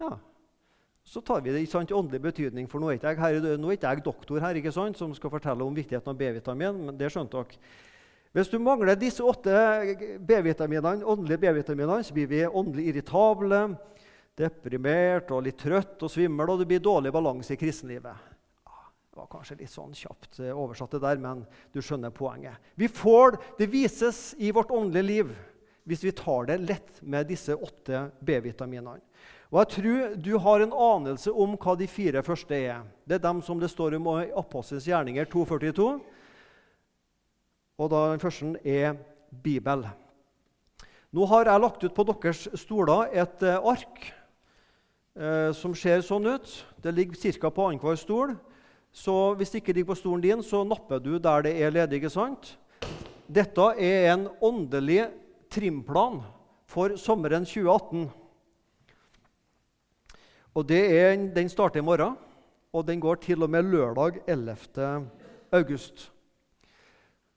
Ja, 0.00 0.16
så 1.04 1.20
tar 1.20 1.40
vi 1.42 1.52
det 1.52 1.62
i 1.64 1.94
åndelig 1.94 2.20
betydning, 2.22 2.68
for 2.70 2.80
nå 2.80 2.90
er, 2.90 2.98
ikke 2.98 3.10
jeg, 3.10 3.18
her, 3.18 3.56
nå 3.58 3.70
er 3.70 3.78
ikke 3.78 3.90
jeg 3.90 4.04
doktor 4.04 4.40
her 4.40 4.54
ikke 4.54 4.72
sant, 4.72 4.98
som 4.98 5.14
skal 5.14 5.32
fortelle 5.32 5.64
om 5.64 5.74
viktigheten 5.74 6.12
av 6.12 6.18
B-vitamin. 6.18 6.86
men 6.86 6.98
det 6.98 7.10
skjønte 7.10 7.42
dere. 7.42 7.58
Hvis 8.32 8.48
du 8.48 8.58
mangler 8.62 8.96
disse 8.96 9.20
åtte 9.20 9.52
B-vitaminene, 10.24 11.04
åndelige 11.04 11.42
B-vitaminene, 11.42 12.04
så 12.04 12.14
blir 12.14 12.30
vi 12.30 12.46
åndelig 12.46 12.86
irritable, 12.88 13.64
deprimert 14.38 15.30
og 15.34 15.42
litt 15.44 15.58
trøtt 15.60 16.00
og 16.00 16.10
svimmel, 16.10 16.48
og 16.48 16.62
det 16.62 16.68
blir 16.70 16.80
dårlig 16.80 17.12
balanse 17.12 17.52
i 17.52 17.60
kristenlivet. 17.60 18.30
Det 19.12 19.20
var 19.20 19.28
kanskje 19.28 19.58
litt 19.58 19.68
sånn 19.68 19.92
kjapt 19.92 20.38
eh, 20.40 20.56
oversatt, 20.56 20.94
det 20.94 21.02
der, 21.02 21.18
men 21.20 21.42
du 21.74 21.82
skjønner 21.84 22.14
poenget. 22.16 22.56
Vi 22.80 22.88
får, 22.88 23.36
Det 23.58 23.68
vises 23.68 24.34
i 24.38 24.48
vårt 24.50 24.70
åndelige 24.72 25.04
liv 25.04 25.34
hvis 25.84 26.04
vi 26.06 26.14
tar 26.16 26.46
det 26.48 26.56
lett 26.62 27.02
med 27.02 27.26
disse 27.28 27.52
åtte 27.52 28.06
B-vitaminene. 28.24 29.02
Og 29.52 29.58
jeg 29.60 29.68
tror 29.74 30.14
du 30.16 30.30
har 30.40 30.62
en 30.64 30.72
anelse 30.72 31.28
om 31.28 31.58
hva 31.60 31.74
de 31.76 31.84
fire 31.84 32.22
første 32.24 32.56
er. 32.56 32.86
Det 33.04 33.18
er 33.18 33.26
dem 33.26 33.42
som 33.44 33.58
det 33.60 33.68
står 33.68 33.98
om 33.98 34.06
i 34.22 34.30
Apostelens 34.32 34.86
gjerninger 34.88 35.28
242. 35.28 35.88
Og 37.76 37.90
da 37.92 38.00
den 38.14 38.22
første 38.22 38.54
er 38.64 38.96
Bibel. 39.44 39.84
Nå 41.12 41.28
har 41.28 41.44
jeg 41.44 41.60
lagt 41.60 41.84
ut 41.84 41.92
på 41.92 42.06
deres 42.08 42.46
stoler 42.56 43.12
et 43.12 43.44
eh, 43.44 43.58
ark 43.60 44.06
eh, 45.20 45.50
som 45.52 45.76
ser 45.76 46.00
sånn 46.00 46.30
ut. 46.32 46.48
Det 46.80 46.94
ligger 46.96 47.36
ca. 47.36 47.52
på 47.52 47.68
annenhver 47.68 48.00
stol. 48.00 48.32
Så 48.88 49.34
hvis 49.36 49.52
det 49.52 49.60
ikke 49.60 49.76
ligger 49.76 49.92
på 49.92 49.98
stolen 50.00 50.24
din, 50.24 50.40
så 50.40 50.64
napper 50.64 51.00
du 51.00 51.18
der 51.20 51.44
det 51.44 51.52
er 51.60 51.76
ledig. 51.76 52.08
sant? 52.08 52.56
Dette 53.28 53.68
er 53.76 54.14
en 54.14 54.28
åndelig 54.40 55.10
trimplan 55.52 56.22
for 56.64 56.96
sommeren 56.96 57.44
2018. 57.44 58.21
Og 60.54 60.70
er, 60.70 61.16
Den 61.34 61.48
starter 61.48 61.80
i 61.80 61.82
morgen, 61.82 62.16
og 62.72 62.86
den 62.86 63.00
går 63.00 63.14
til 63.14 63.42
og 63.42 63.50
med 63.50 63.62
lørdag 63.62 64.20
11. 64.26 64.56
august. 65.52 66.12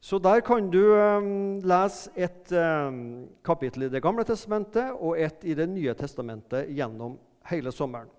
Så 0.06 0.20
der 0.20 0.40
kan 0.46 0.68
du 0.70 0.94
um, 0.94 1.62
lese 1.66 2.12
et 2.16 2.52
um, 2.54 3.28
kapittel 3.44 3.84
i 3.84 3.90
Det 3.90 4.04
gamle 4.04 4.24
testamentet 4.24 4.92
og 5.00 5.18
et 5.18 5.42
i 5.44 5.56
Det 5.58 5.66
nye 5.70 5.94
testamentet 5.94 6.70
gjennom 6.70 7.18
hele 7.50 7.72
sommeren. 7.72 8.12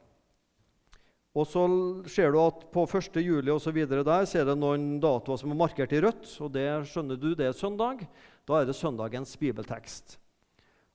Og 1.37 1.47
så 1.47 1.63
ser 2.09 2.33
du 2.33 2.41
at 2.41 2.67
På 2.73 2.89
1. 2.89 3.21
juli 3.23 3.51
og 3.53 3.61
så 3.61 3.71
der 3.71 4.25
så 4.25 4.39
er 4.41 4.45
det 4.45 4.59
noen 4.59 4.99
datoer 4.99 5.37
som 5.37 5.51
er 5.51 5.55
markert 5.55 5.93
i 5.93 6.01
rødt. 6.01 6.41
og 6.41 6.53
Det 6.53 6.87
skjønner 6.89 7.17
du, 7.17 7.35
det 7.35 7.47
er 7.47 7.53
søndag. 7.53 8.09
Da 8.49 8.61
er 8.61 8.65
det 8.65 8.75
søndagens 8.75 9.37
bibeltekst. 9.37 10.19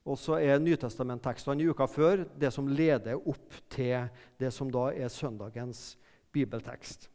Og 0.02 0.18
så 0.18 0.40
er 0.42 0.58
Nytestamenttekstene 0.58 1.62
i 1.62 1.68
uka 1.70 1.86
før 1.86 2.24
det 2.38 2.50
som 2.54 2.66
leder 2.66 3.18
opp 3.18 3.58
til 3.70 4.08
det 4.40 4.50
som 4.54 4.70
da 4.72 4.88
er 4.90 5.12
søndagens 5.12 5.92
bibeltekst. 6.34 7.06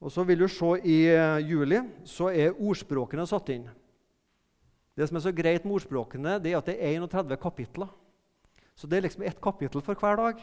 Og 0.00 0.12
så 0.12 0.22
vil 0.28 0.44
du 0.44 0.46
se 0.52 0.76
I 0.84 0.98
eh, 1.10 1.48
juli 1.48 1.80
så 2.06 2.28
er 2.30 2.54
ordspråkene 2.54 3.24
satt 3.26 3.50
inn. 3.54 3.66
Det 4.96 5.08
som 5.08 5.18
er 5.18 5.24
så 5.24 5.32
greit 5.34 5.64
med 5.64 5.78
ordspråkene, 5.78 6.36
det 6.40 6.52
er 6.52 6.60
at 6.60 6.68
det 6.68 6.76
er 6.76 7.00
31 7.00 7.36
kapitler. 7.40 7.90
Så 8.76 8.86
det 8.86 8.98
er 8.98 9.06
liksom 9.08 9.24
ett 9.24 9.40
kapittel 9.42 9.82
for 9.82 9.98
hver 9.98 10.20
dag. 10.20 10.40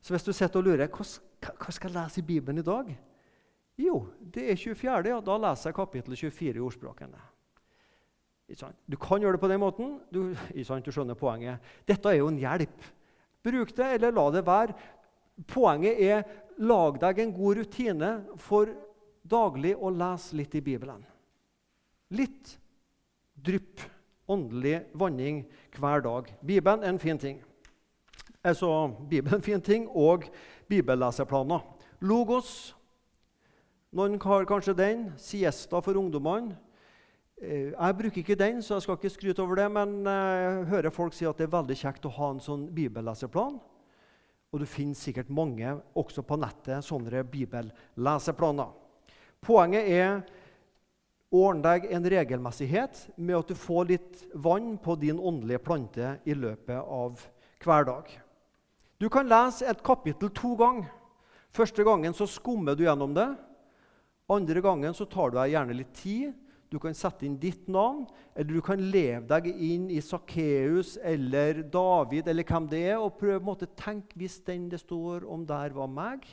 Så 0.00 0.14
hvis 0.14 0.24
du 0.26 0.32
sitter 0.32 0.60
og 0.60 0.66
lurer 0.70 0.86
hva, 0.86 1.04
hva 1.50 1.74
skal 1.74 1.90
jeg 1.90 1.96
lese 1.98 2.22
i 2.22 2.26
Bibelen 2.26 2.62
i 2.62 2.66
dag, 2.66 2.90
jo, 3.78 4.06
det 4.34 4.48
er 4.50 4.58
24. 4.58 5.10
Ja, 5.10 5.18
da 5.22 5.36
leser 5.42 5.70
jeg 5.70 5.76
kapittel 5.76 6.16
24 6.16 6.58
i 6.58 6.62
ordspråkene. 6.62 7.20
Du 8.48 8.96
kan 8.96 9.20
gjøre 9.20 9.36
det 9.36 9.42
på 9.42 9.50
den 9.50 9.60
måten. 9.60 9.96
Du, 10.12 10.32
du, 10.32 10.92
skjønner 10.92 11.18
poenget. 11.18 11.60
Dette 11.88 12.08
er 12.08 12.20
jo 12.20 12.30
en 12.30 12.40
hjelp. 12.40 12.86
Bruk 13.44 13.74
det, 13.76 13.90
eller 13.98 14.14
la 14.16 14.24
det 14.32 14.44
være. 14.46 14.76
Poenget 15.48 16.00
er 16.00 16.24
lag 16.58 16.96
deg 17.02 17.20
en 17.22 17.34
god 17.36 17.60
rutine 17.60 18.12
for 18.40 18.72
daglig 19.28 19.74
å 19.76 19.92
lese 19.92 20.38
litt 20.38 20.56
i 20.58 20.64
Bibelen. 20.64 21.04
Litt 22.16 22.56
drypp 23.36 23.84
åndelig 24.28 24.80
vanning 24.96 25.44
hver 25.76 26.02
dag. 26.04 26.32
Bibelen 26.40 26.82
er 26.82 26.94
en 26.94 27.02
fin 27.02 27.20
ting 27.20 27.38
altså 28.48 28.94
Bibelen 29.10 29.34
er 29.34 29.36
en 29.36 29.42
fin 29.42 29.60
ting, 29.60 29.88
og 29.90 30.24
bibelleseplaner. 30.68 31.60
Logos. 32.00 32.76
Noen 33.92 34.20
har 34.22 34.44
kanskje 34.44 34.76
den. 34.76 35.12
Siesta 35.16 35.80
for 35.80 35.96
ungdommene. 35.96 36.56
Eh, 37.42 37.70
jeg 37.72 37.98
bruker 37.98 38.22
ikke 38.22 38.38
den, 38.38 38.62
så 38.62 38.76
jeg 38.76 38.86
skal 38.86 38.98
ikke 38.98 39.14
skryte 39.14 39.42
over 39.44 39.60
det, 39.60 39.68
men 39.72 40.00
jeg 40.06 40.64
hører 40.72 40.94
folk 40.94 41.14
si 41.14 41.26
at 41.28 41.38
det 41.38 41.46
er 41.48 41.56
veldig 41.56 41.76
kjekt 41.78 42.08
å 42.08 42.14
ha 42.16 42.32
en 42.34 42.42
sånn 42.42 42.66
bibelleseplan. 42.74 43.60
Og 44.48 44.62
du 44.62 44.66
finner 44.66 44.96
sikkert 44.96 45.30
mange 45.30 45.76
også 45.98 46.24
på 46.24 46.38
nettet 46.40 46.86
sånne 46.86 47.22
bibelleseplaner. 47.28 48.74
Poenget 49.44 49.90
er 49.92 50.22
Ordne 51.28 51.60
deg 51.60 51.90
en 51.92 52.06
regelmessighet 52.08 53.02
med 53.20 53.36
at 53.36 53.50
du 53.50 53.58
får 53.58 53.88
litt 53.90 54.20
vann 54.32 54.78
på 54.80 54.94
din 54.96 55.18
åndelige 55.20 55.60
plante 55.60 56.14
i 56.24 56.32
løpet 56.32 56.80
av 56.80 57.20
hver 57.60 57.84
dag. 57.84 58.08
Du 58.96 59.10
kan 59.12 59.28
lese 59.28 59.66
et 59.68 59.82
kapittel 59.84 60.32
to 60.32 60.54
ganger. 60.56 60.88
Første 61.52 61.84
gangen 61.84 62.16
så 62.16 62.24
skummer 62.24 62.76
du 62.76 62.86
gjennom 62.86 63.12
det. 63.12 63.28
Andre 64.32 64.62
gangen 64.64 64.96
så 64.96 65.04
tar 65.04 65.28
du 65.28 65.36
deg 65.36 65.52
gjerne 65.52 65.76
litt 65.76 65.92
tid. 66.00 66.32
Du 66.68 66.76
kan 66.80 66.92
sette 66.96 67.24
inn 67.24 67.38
ditt 67.40 67.64
navn, 67.72 68.02
eller 68.36 68.58
du 68.58 68.60
kan 68.64 68.80
leve 68.92 69.24
deg 69.30 69.48
inn 69.48 69.86
i 69.88 70.02
Sakkeus 70.04 70.98
eller 71.00 71.62
David 71.64 72.28
eller 72.28 72.44
hvem 72.44 72.68
det 72.68 72.82
er, 72.90 72.98
og 73.00 73.16
prøve 73.16 73.54
å 73.54 73.68
tenke 73.72 74.18
hvis 74.20 74.36
den 74.44 74.68
det 74.68 74.82
står 74.82 75.24
om 75.24 75.46
der, 75.48 75.72
var 75.72 75.88
meg. 75.88 76.28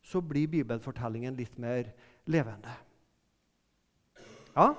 Så 0.00 0.22
blir 0.24 0.48
bibelfortellingen 0.48 1.36
litt 1.36 1.58
mer 1.60 1.90
levende. 2.24 2.72
Ja? 4.56 4.72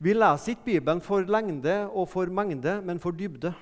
Vi 0.00 0.12
leser 0.16 0.52
ikke 0.52 0.70
Bibelen 0.72 1.04
for 1.04 1.24
lengde 1.24 1.82
og 1.88 2.08
for 2.08 2.32
mengde, 2.32 2.80
men 2.84 3.00
for 3.00 3.16
dybde. 3.16 3.52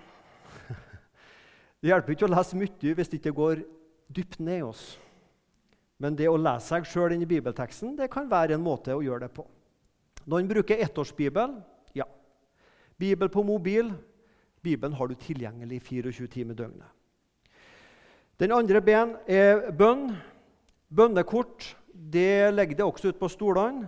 Det 1.82 1.90
hjelper 1.90 2.14
ikke 2.14 2.26
å 2.26 2.34
lese 2.36 2.58
mye 2.58 2.94
hvis 2.98 3.10
det 3.10 3.18
ikke 3.20 3.34
går 3.34 3.66
dypt 4.14 4.38
ned 4.42 4.62
i 4.62 4.66
oss. 4.66 4.94
Men 6.02 6.16
det 6.18 6.26
å 6.28 6.38
lese 6.40 6.72
seg 6.72 6.88
sjøl 6.90 7.14
inn 7.14 7.22
i 7.22 7.28
bibelteksten 7.28 7.94
det 7.98 8.10
kan 8.12 8.26
være 8.30 8.56
en 8.56 8.64
måte 8.64 8.94
å 8.94 9.02
gjøre 9.04 9.26
det 9.26 9.34
på. 9.36 9.46
Noen 10.30 10.48
bruker 10.50 10.80
ettårsbibel. 10.82 11.58
Ja. 11.94 12.08
Bibel 12.98 13.30
på 13.30 13.44
mobil. 13.46 13.92
Bibelen 14.64 14.96
har 14.96 15.08
du 15.08 15.14
tilgjengelig 15.20 15.82
24 15.84 16.28
timer 16.32 16.56
i 16.56 16.62
døgnet. 16.62 16.90
Den 18.40 18.54
andre 18.56 18.80
ben 18.82 19.14
er 19.30 19.70
bønn. 19.76 20.08
Bønnekort 20.94 21.74
det 21.94 22.50
legger 22.54 22.78
det 22.78 22.86
også 22.86 23.12
ut 23.12 23.18
på 23.18 23.30
stolene 23.30 23.86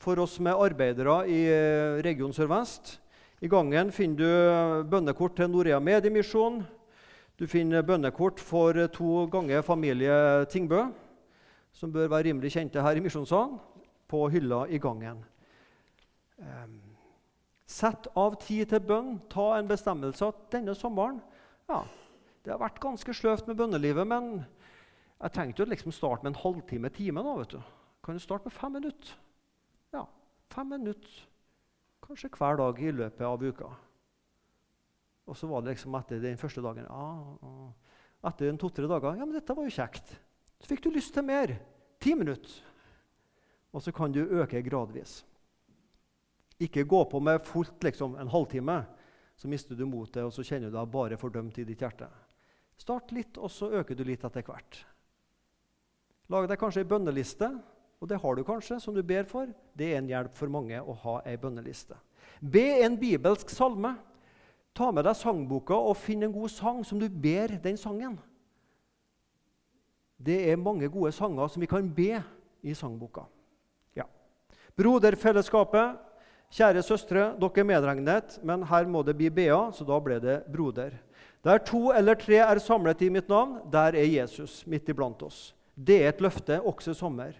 for 0.00 0.20
oss 0.20 0.36
som 0.36 0.48
er 0.48 0.60
arbeidere 0.60 1.22
i 1.28 1.40
eh, 1.48 1.98
Region 2.04 2.32
Sør-Vest. 2.36 2.98
I 3.40 3.48
gangen 3.52 3.90
finner 3.92 4.16
du 4.16 4.88
bønnekort 4.90 5.36
til 5.36 5.50
Norea 5.52 5.80
Mediemisjon, 5.80 6.62
du 7.36 7.44
finner 7.44 7.84
bønnekort 7.84 8.40
for 8.40 8.78
to 8.92 9.26
ganger 9.28 9.64
familie 9.64 10.46
Tingbø, 10.48 10.86
som 11.76 11.92
bør 11.92 12.08
være 12.08 12.30
rimelig 12.30 12.54
kjente 12.54 12.82
her 12.82 12.96
i 12.96 13.04
Misjonssalen, 13.04 13.58
på 14.08 14.22
hylla 14.32 14.64
i 14.70 14.78
gangen. 14.80 15.20
Sett 17.66 18.06
av 18.16 18.36
tid 18.40 18.70
til 18.70 18.82
bønn. 18.86 19.16
Ta 19.32 19.56
en 19.56 19.68
bestemmelse 19.68 20.28
at 20.28 20.44
denne 20.54 20.76
sommeren 20.78 21.18
ja, 21.66 21.80
Det 22.44 22.52
har 22.52 22.60
vært 22.62 22.78
ganske 22.80 23.14
sløvt 23.16 23.48
med 23.50 23.58
bønnelivet, 23.58 24.06
men 24.06 24.44
jeg 25.16 25.34
tenkte 25.34 25.64
å 25.64 25.70
liksom 25.70 25.94
starte 25.94 26.22
med 26.22 26.34
en 26.34 26.42
halvtime 26.44 26.92
time. 26.94 27.24
nå, 27.24 27.38
vet 27.40 27.56
du. 27.56 27.62
Kan 28.04 28.14
du 28.14 28.22
starte 28.22 28.46
med 28.46 28.54
fem 28.54 28.76
minutter? 28.78 29.16
Ja, 29.92 30.04
fem 30.54 30.70
minutter 30.70 31.24
kanskje 32.06 32.30
hver 32.36 32.60
dag 32.60 32.78
i 32.78 32.92
løpet 32.94 33.26
av 33.26 33.42
uka. 33.42 33.72
Og 35.26 35.36
så 35.36 35.48
var 35.50 35.64
det 35.64 35.74
liksom 35.74 35.96
etter 35.98 36.22
den 36.22 36.38
første 36.38 36.62
dagen 36.62 36.86
ah, 36.86 37.34
ah. 37.42 37.72
Etter 38.30 38.54
to-tre 38.60 38.86
dager 38.86 39.16
Ja, 39.18 39.24
men 39.26 39.34
dette 39.34 39.56
var 39.56 39.66
jo 39.66 39.74
kjekt. 39.74 40.12
Så 40.60 40.70
fikk 40.70 40.84
du 40.84 40.90
lyst 40.94 41.14
til 41.14 41.26
mer. 41.26 41.54
Ti 42.00 42.14
minutter. 42.14 42.62
Og 43.72 43.82
så 43.82 43.92
kan 43.92 44.12
du 44.12 44.22
øke 44.24 44.62
gradvis. 44.64 45.20
Ikke 46.60 46.86
gå 46.88 47.02
på 47.04 47.20
med 47.20 47.44
fullt 47.44 47.84
liksom, 47.84 48.16
en 48.16 48.32
halvtime, 48.32 48.84
så 49.36 49.48
mister 49.48 49.76
du 49.76 49.84
motet, 49.84 50.24
og 50.24 50.32
så 50.32 50.44
kjenner 50.46 50.70
du 50.70 50.78
deg 50.78 50.92
bare 50.92 51.18
fordømt 51.20 51.58
i 51.60 51.66
ditt 51.68 51.82
hjerte. 51.84 52.08
Start 52.80 53.12
litt, 53.12 53.36
og 53.36 53.52
så 53.52 53.68
øker 53.80 53.96
du 53.96 54.04
litt 54.08 54.24
etter 54.24 54.44
hvert. 54.46 54.78
Lag 56.32 56.48
deg 56.48 56.58
kanskje 56.60 56.82
ei 56.82 56.88
bønneliste, 56.88 57.50
og 58.00 58.08
det 58.08 58.18
har 58.22 58.36
du 58.36 58.44
kanskje, 58.44 58.80
som 58.80 58.96
du 58.96 59.02
ber 59.04 59.28
for. 59.28 59.50
Det 59.76 59.92
er 59.92 60.00
en 60.00 60.08
hjelp 60.08 60.34
for 60.36 60.52
mange 60.52 60.80
å 60.80 60.96
ha 61.04 61.18
ei 61.28 61.36
bønneliste. 61.40 61.96
Be 62.40 62.82
en 62.84 62.96
bibelsk 63.00 63.52
salme. 63.52 63.94
Ta 64.76 64.90
med 64.92 65.06
deg 65.08 65.16
sangboka 65.16 65.76
og 65.76 65.96
finn 65.96 66.24
en 66.26 66.34
god 66.34 66.52
sang 66.52 66.82
som 66.84 67.00
du 67.00 67.08
ber 67.08 67.54
den 67.64 67.78
sangen. 67.80 68.18
Det 70.16 70.36
er 70.50 70.60
mange 70.60 70.88
gode 70.88 71.12
sanger 71.12 71.48
som 71.52 71.60
vi 71.60 71.68
kan 71.70 71.88
be 71.94 72.22
i 72.64 72.74
sangboka. 72.74 73.26
Ja. 73.96 74.06
Broderfellesskapet. 74.76 76.02
Kjære 76.56 76.82
søstre, 76.86 77.22
dere 77.34 77.60
er 77.60 77.66
medregnet, 77.66 78.36
men 78.46 78.62
her 78.70 78.86
må 78.86 79.02
det 79.02 79.16
bli 79.18 79.26
Bea, 79.34 79.72
så 79.74 79.84
da 79.84 79.96
ble 80.00 80.20
det 80.22 80.36
broder. 80.46 80.94
Der 81.42 81.58
to 81.58 81.90
eller 81.90 82.14
tre 82.14 82.38
er 82.38 82.60
samlet 82.62 83.02
i 83.02 83.10
mitt 83.10 83.28
navn, 83.28 83.58
der 83.70 83.98
er 83.98 84.06
Jesus 84.06 84.60
midt 84.66 84.88
iblant 84.88 85.22
oss. 85.26 85.54
Det 85.74 85.98
er 86.04 86.14
et 86.14 86.22
løfte 86.22 86.60
også 86.62 86.94
i 86.94 86.98
sommer. 86.98 87.34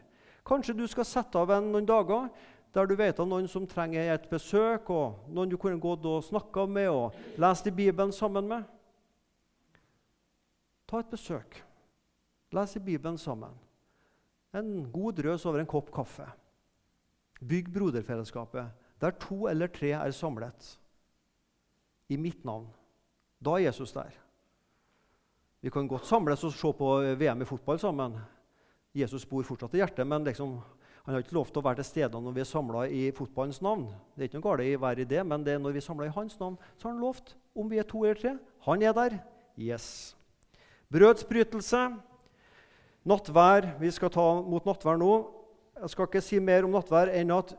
Kanskje 0.47 0.75
du 0.77 0.85
skal 0.91 1.07
sette 1.07 1.39
av 1.39 1.51
en 1.55 1.71
noen 1.73 1.87
dager 1.87 2.29
der 2.77 2.87
du 2.87 2.95
vet 2.99 3.19
av 3.19 3.29
noen 3.31 3.47
som 3.49 3.65
trenger 3.67 4.13
et 4.13 4.27
besøk, 4.29 4.91
og 4.91 5.31
noen 5.33 5.49
du 5.49 5.57
kunne 5.57 5.81
gått 5.81 6.05
og 6.05 6.27
snakka 6.27 6.67
med 6.69 6.91
og 6.93 7.39
lest 7.41 7.67
i 7.71 7.73
Bibelen 7.73 8.13
sammen 8.13 8.51
med. 8.51 8.67
Ta 10.87 11.01
et 11.01 11.11
besøk. 11.11 11.63
Les 12.55 12.77
i 12.77 12.81
Bibelen 12.81 13.19
sammen. 13.19 13.55
En 14.55 14.91
god 14.93 15.19
drøs 15.19 15.47
over 15.47 15.61
en 15.61 15.69
kopp 15.69 15.91
kaffe. 15.95 16.27
Bygg 17.41 17.73
broderfellesskapet 17.75 18.85
der 19.01 19.17
to 19.21 19.47
eller 19.51 19.69
tre 19.69 19.93
er 19.93 20.13
samlet 20.15 20.79
i 22.09 22.17
mitt 22.17 22.45
navn. 22.45 22.69
Da 23.45 23.59
er 23.59 23.69
Jesus 23.69 23.93
der. 23.93 24.15
Vi 25.61 25.71
kan 25.71 25.89
godt 25.89 26.07
samles 26.07 26.45
og 26.45 26.55
se 26.55 26.73
på 26.73 26.89
VM 27.19 27.43
i 27.43 27.49
fotball 27.49 27.79
sammen. 27.79 28.17
Jesus 28.97 29.27
bor 29.29 29.45
fortsatt 29.45 29.75
i 29.75 29.83
hjertet, 29.83 30.07
men 30.07 30.25
liksom, 30.25 30.57
han 31.05 31.15
har 31.15 31.25
ikke 31.25 31.37
lov 31.37 31.51
til 31.51 31.61
å 31.61 31.67
være 31.67 31.83
til 31.83 31.89
stede 31.91 32.21
når 32.23 32.37
vi 32.37 32.41
er 32.41 32.49
samla 32.49 32.87
i 32.89 33.03
fotballens 33.13 33.61
navn. 33.61 33.91
Det 34.15 34.25
er 34.25 34.31
ikke 34.31 34.41
noe 34.41 34.47
galt 34.49 34.65
i 34.65 34.77
å 34.79 34.85
være 34.87 35.05
i 35.05 35.09
det, 35.11 35.23
men 35.27 35.45
det 35.45 35.57
er 35.57 35.61
når 35.61 35.77
vi 35.77 35.83
er 35.83 35.89
samla 35.89 36.09
i 36.09 36.15
hans 36.15 36.39
navn, 36.41 36.57
så 36.79 36.89
har 36.89 36.95
han 36.95 37.03
lovt 37.03 37.35
om 37.57 37.69
vi 37.69 37.81
er 37.83 37.89
to 37.89 38.05
eller 38.05 38.21
tre. 38.21 38.37
Han 38.69 38.83
er 38.83 38.97
der. 38.97 39.19
Yes. 39.59 40.17
Brødsbrytelse. 40.93 41.83
Nattvær. 43.07 43.77
Vi 43.79 43.91
skal 43.95 44.11
ta 44.11 44.25
mot 44.43 44.65
nattvær 44.67 44.99
nå. 44.99 45.13
Jeg 45.79 45.93
skal 45.93 46.09
ikke 46.09 46.25
si 46.25 46.41
mer 46.43 46.67
om 46.67 46.75
nattvær 46.75 47.13
enn 47.15 47.31
at 47.37 47.55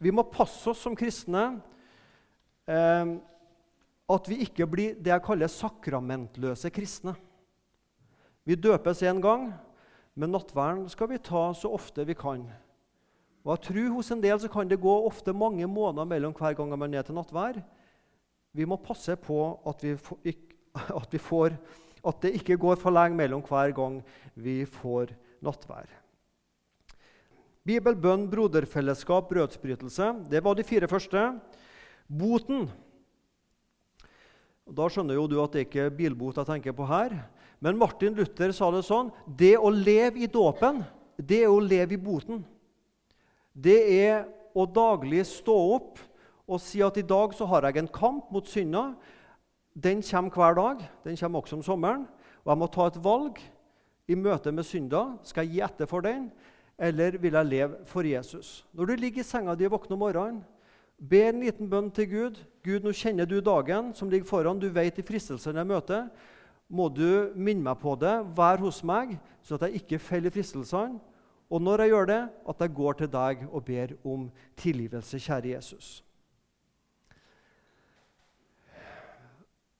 vi 0.00 0.12
må 0.12 0.24
passe 0.28 0.68
oss 0.68 0.82
som 0.84 0.96
kristne. 0.96 1.44
Eh, 2.68 3.16
at 4.10 4.28
vi 4.28 4.40
ikke 4.44 4.66
blir 4.68 4.96
det 4.98 5.12
jeg 5.12 5.24
kaller 5.24 5.50
sakramentløse 5.52 6.70
kristne. 6.74 7.14
Vi 8.44 8.56
døpes 8.58 9.04
én 9.06 9.20
gang, 9.22 9.50
men 10.18 10.32
nattverden 10.34 10.88
skal 10.90 11.10
vi 11.12 11.20
ta 11.22 11.50
så 11.54 11.70
ofte 11.76 12.04
vi 12.08 12.16
kan. 12.18 12.42
Og 13.44 13.52
jeg 13.54 13.62
tror 13.68 13.92
Hos 13.94 14.10
en 14.12 14.22
del 14.22 14.40
så 14.40 14.48
kan 14.52 14.68
det 14.68 14.80
gå 14.80 14.94
ofte 15.06 15.32
mange 15.32 15.66
måneder 15.66 16.08
mellom 16.08 16.34
hver 16.36 16.56
gang 16.58 16.72
man 16.76 16.94
er 16.94 17.06
til 17.06 17.16
nattvær. 17.16 17.60
Vi 18.52 18.66
må 18.66 18.76
passe 18.76 19.14
på 19.16 19.38
at, 19.66 19.84
vi 19.84 19.94
at, 21.00 21.12
vi 21.12 21.18
får, 21.18 21.56
at 22.06 22.20
det 22.24 22.34
ikke 22.38 22.58
går 22.60 22.78
for 22.80 22.94
lenge 22.94 23.18
mellom 23.18 23.42
hver 23.46 23.74
gang 23.76 24.00
vi 24.34 24.62
får 24.64 25.12
nattvær. 25.44 25.88
Bibel, 27.66 27.96
bønn, 27.96 28.24
broderfellesskap, 28.30 29.28
brødsbrytelse. 29.28 30.06
Det 30.32 30.40
var 30.44 30.56
de 30.56 30.64
fire 30.64 30.88
første. 30.88 31.26
Boten 32.08 32.70
da 34.70 34.86
skjønner 34.86 35.18
jo 35.18 35.26
du 35.26 35.36
at 35.42 35.54
det 35.54 35.66
ikke 35.66 35.88
er 35.88 35.94
bilbot 35.94 36.38
jeg 36.38 36.48
tenker 36.48 36.74
på 36.76 36.86
her. 36.86 37.14
Men 37.60 37.78
Martin 37.78 38.14
Luther 38.16 38.54
sa 38.56 38.70
det 38.72 38.84
sånn 38.86 39.10
Det 39.26 39.56
å 39.58 39.70
leve 39.72 40.22
i 40.22 40.30
dåpen, 40.30 40.84
det 41.18 41.42
er 41.44 41.50
å 41.52 41.60
leve 41.60 41.96
i 41.96 42.00
boten. 42.00 42.44
Det 43.52 43.80
er 43.98 44.28
å 44.54 44.64
daglig 44.66 45.24
stå 45.28 45.56
opp 45.76 45.98
og 46.50 46.62
si 46.62 46.80
at 46.82 46.96
i 46.98 47.06
dag 47.06 47.34
så 47.36 47.46
har 47.50 47.66
jeg 47.66 47.82
en 47.82 47.90
kamp 47.92 48.30
mot 48.34 48.46
synda. 48.48 48.92
Den 49.74 50.02
kommer 50.02 50.30
hver 50.30 50.54
dag. 50.54 50.86
Den 51.04 51.16
kommer 51.16 51.40
også 51.40 51.56
om 51.56 51.62
sommeren. 51.62 52.06
Og 52.44 52.52
jeg 52.52 52.58
må 52.58 52.66
ta 52.66 52.86
et 52.86 53.02
valg 53.04 53.42
i 54.08 54.14
møte 54.14 54.52
med 54.52 54.64
synda. 54.64 55.04
Skal 55.22 55.46
jeg 55.46 55.52
gi 55.52 55.60
etter 55.66 55.86
for 55.86 56.00
den, 56.00 56.30
eller 56.78 57.18
vil 57.18 57.36
jeg 57.36 57.46
leve 57.46 57.84
for 57.84 58.02
Jesus? 58.02 58.66
Når 58.72 58.84
du 58.84 58.94
ligger 58.94 59.20
i 59.20 59.26
senga 59.26 59.54
di 59.54 59.68
og 59.68 59.76
våkner 59.76 59.98
om 59.98 60.02
morgenen, 60.06 60.40
Be 61.00 61.22
en 61.30 61.38
liten 61.40 61.68
bønn 61.70 61.88
til 61.96 62.08
Gud. 62.10 62.38
Gud, 62.60 62.84
nå 62.84 62.92
kjenner 62.92 63.24
du 63.24 63.38
dagen 63.40 63.94
som 63.96 64.10
ligger 64.12 64.28
foran. 64.28 64.58
Du 64.60 64.68
vet 64.68 64.98
de 64.98 65.04
fristelsene 65.06 65.62
jeg 65.62 65.68
møter. 65.70 66.10
Må 66.68 66.90
du 66.92 67.32
minne 67.34 67.64
meg 67.64 67.80
på 67.80 67.94
det, 67.98 68.12
vær 68.36 68.60
hos 68.60 68.82
meg, 68.86 69.16
så 69.42 69.56
at 69.56 69.64
jeg 69.66 69.80
ikke 69.80 69.98
faller 69.98 70.28
i 70.28 70.34
fristelsene. 70.34 71.00
Og 71.50 71.62
når 71.64 71.82
jeg 71.82 71.90
gjør 71.94 72.10
det, 72.12 72.20
at 72.52 72.60
jeg 72.62 72.74
går 72.76 72.98
til 72.98 73.10
deg 73.10 73.40
og 73.48 73.64
ber 73.66 73.96
om 74.06 74.28
tilgivelse, 74.60 75.18
kjære 75.18 75.54
Jesus. 75.56 75.88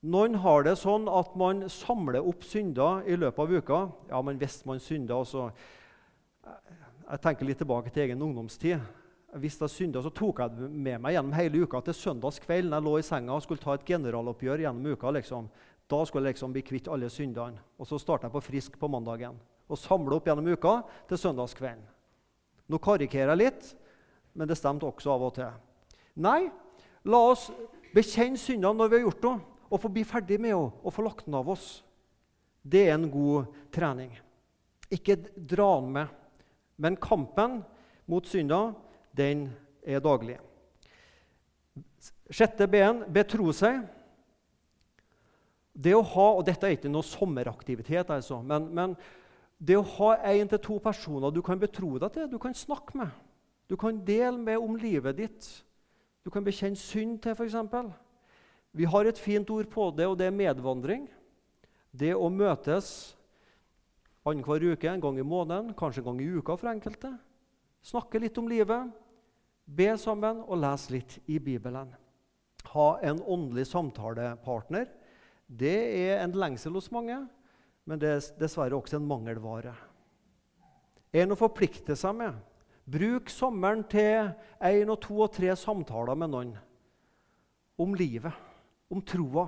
Noen 0.00 0.38
har 0.40 0.64
det 0.64 0.78
sånn 0.80 1.04
at 1.12 1.34
man 1.36 1.66
samler 1.68 2.24
opp 2.24 2.44
synder 2.48 3.02
i 3.04 3.18
løpet 3.20 3.42
av 3.42 3.50
uka. 3.52 3.80
Ja, 4.08 4.22
men 4.24 4.38
hvis 4.40 4.62
man 4.64 4.80
synder, 4.80 5.20
altså 5.20 5.50
Jeg 7.10 7.20
tenker 7.20 7.44
litt 7.44 7.58
tilbake 7.58 7.90
til 7.90 8.04
egen 8.04 8.22
ungdomstid. 8.22 8.80
Hvis 9.42 9.58
jeg 9.60 9.70
synda, 9.70 10.00
så 10.02 10.12
tok 10.14 10.38
jeg 10.40 10.54
det 10.54 10.68
med 10.70 11.02
meg 11.02 11.16
gjennom 11.16 11.34
hele 11.34 11.64
uka 11.66 11.80
til 11.82 11.94
søndagskveld 11.94 12.70
når 12.70 12.76
jeg 12.78 12.86
lå 12.86 12.92
i 12.98 13.06
senga 13.06 13.34
og 13.34 13.42
skulle 13.42 13.62
ta 13.62 13.74
et 13.74 13.86
generaloppgjør 13.86 14.62
gjennom 14.62 14.94
uka. 14.94 15.10
Liksom. 15.18 15.48
Da 15.90 16.00
skulle 16.06 16.30
jeg 16.30 16.36
liksom 16.36 16.54
bli 16.54 16.62
kvitt 16.62 16.88
alle 16.88 17.10
syndene. 17.10 17.58
Og 17.78 17.86
så 17.86 17.98
starta 17.98 18.28
jeg 18.28 18.34
på 18.36 18.44
frisk 18.46 18.78
på 18.78 18.90
mandagen 18.90 19.38
og 19.70 19.78
samle 19.78 20.16
opp 20.16 20.26
gjennom 20.26 20.48
uka 20.50 20.80
til 21.10 21.18
søndagskvelden. 21.18 21.82
Nå 22.70 22.78
karikerer 22.78 23.34
jeg 23.34 23.42
litt, 23.42 23.70
men 24.38 24.48
det 24.48 24.58
stemte 24.58 24.86
også 24.86 25.12
av 25.12 25.26
og 25.28 25.34
til. 25.34 25.50
Nei, 26.22 26.46
la 27.10 27.20
oss 27.30 27.48
bekjenne 27.94 28.38
syndene 28.38 28.78
når 28.78 28.90
vi 28.90 28.98
har 28.98 29.08
gjort 29.08 29.26
det, 29.26 29.36
og 29.70 29.78
få 29.80 29.90
bli 29.92 30.02
ferdig 30.06 30.40
med 30.42 30.52
henne 30.52 30.82
og 30.82 30.94
få 30.94 31.04
lagt 31.06 31.26
den 31.28 31.38
av 31.38 31.48
oss. 31.52 31.80
Det 32.60 32.88
er 32.88 32.96
en 32.96 33.08
god 33.10 33.48
trening. 33.72 34.12
Ikke 34.90 35.16
dra 35.34 35.70
den 35.78 35.92
med, 35.94 36.10
men 36.76 36.98
kampen 37.00 37.60
mot 38.10 38.26
synda 38.26 38.72
den 39.16 39.46
er 39.86 40.02
daglig. 40.02 40.36
Sjette 42.30 42.66
ben 42.70 43.04
betro 43.12 43.52
seg. 43.54 43.80
Det 45.80 45.94
å 45.94 46.02
ha, 46.04 46.26
og 46.36 46.44
Dette 46.44 46.66
er 46.66 46.76
ikke 46.76 46.90
noe 46.90 47.06
sommeraktivitet, 47.06 48.10
altså, 48.10 48.40
men, 48.44 48.66
men 48.74 48.96
det 49.56 49.78
å 49.78 49.86
ha 49.96 50.12
én 50.32 50.48
til 50.50 50.60
to 50.64 50.78
personer 50.82 51.32
du 51.32 51.40
kan 51.46 51.60
betro 51.60 51.94
deg 52.02 52.12
til, 52.16 52.28
du 52.28 52.38
kan 52.42 52.56
snakke 52.56 52.98
med, 52.98 53.14
du 53.70 53.76
kan 53.80 54.00
dele 54.04 54.36
med 54.36 54.58
om 54.58 54.74
livet 54.76 55.16
ditt, 55.16 55.48
du 56.26 56.30
kan 56.32 56.44
bekjenne 56.44 56.76
synd 56.76 57.20
til, 57.22 57.36
f.eks. 57.38 57.56
Vi 58.76 58.86
har 58.86 59.06
et 59.06 59.18
fint 59.18 59.48
ord 59.50 59.66
på 59.70 59.88
det, 59.96 60.06
og 60.06 60.18
det 60.18 60.28
er 60.28 60.36
medvandring. 60.36 61.08
Det 61.90 62.12
å 62.14 62.28
møtes 62.30 63.16
annenhver 64.22 64.62
uke, 64.72 64.86
en 64.90 65.02
gang 65.02 65.18
i 65.18 65.26
måneden, 65.26 65.72
kanskje 65.74 66.04
en 66.04 66.10
gang 66.12 66.20
i 66.22 66.30
uka 66.38 66.56
for 66.58 66.70
enkelte. 66.70 67.10
Snakke 67.82 68.20
litt 68.22 68.38
om 68.38 68.48
livet, 68.50 68.92
be 69.64 69.88
sammen 69.98 70.42
og 70.46 70.60
lese 70.60 70.94
litt 70.94 71.16
i 71.30 71.40
Bibelen. 71.42 71.90
Ha 72.70 72.88
en 73.06 73.22
åndelig 73.24 73.66
samtalepartner. 73.70 74.86
Det 75.46 75.78
er 76.04 76.20
en 76.20 76.36
lengsel 76.36 76.76
hos 76.76 76.90
mange, 76.94 77.16
men 77.88 77.98
det 77.98 78.10
er 78.12 78.28
dessverre 78.38 78.76
også 78.76 79.00
en 79.00 79.08
mangelvare. 79.08 79.72
En 81.10 81.34
å 81.34 81.38
forplikte 81.38 81.96
seg 81.98 82.14
med. 82.20 82.36
Bruk 82.90 83.30
sommeren 83.32 83.82
til 83.90 84.30
én 84.62 84.90
og 84.90 85.00
to 85.02 85.16
og 85.24 85.32
tre 85.34 85.50
samtaler 85.58 86.18
med 86.18 86.30
noen 86.30 86.52
om 87.80 87.94
livet, 87.96 88.34
om 88.90 89.02
troa, 89.06 89.46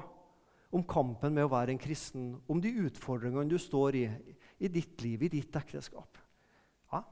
om 0.72 0.84
kampen 0.88 1.34
med 1.34 1.44
å 1.44 1.52
være 1.52 1.74
en 1.74 1.80
kristen, 1.80 2.30
om 2.48 2.60
de 2.62 2.70
utfordringene 2.86 3.50
du 3.50 3.58
står 3.60 3.98
i 3.98 4.06
i 4.62 4.70
ditt 4.70 5.00
liv, 5.02 5.24
i 5.26 5.32
ditt 5.32 5.56
ekteskap 5.58 6.20
Ja, 6.92 7.02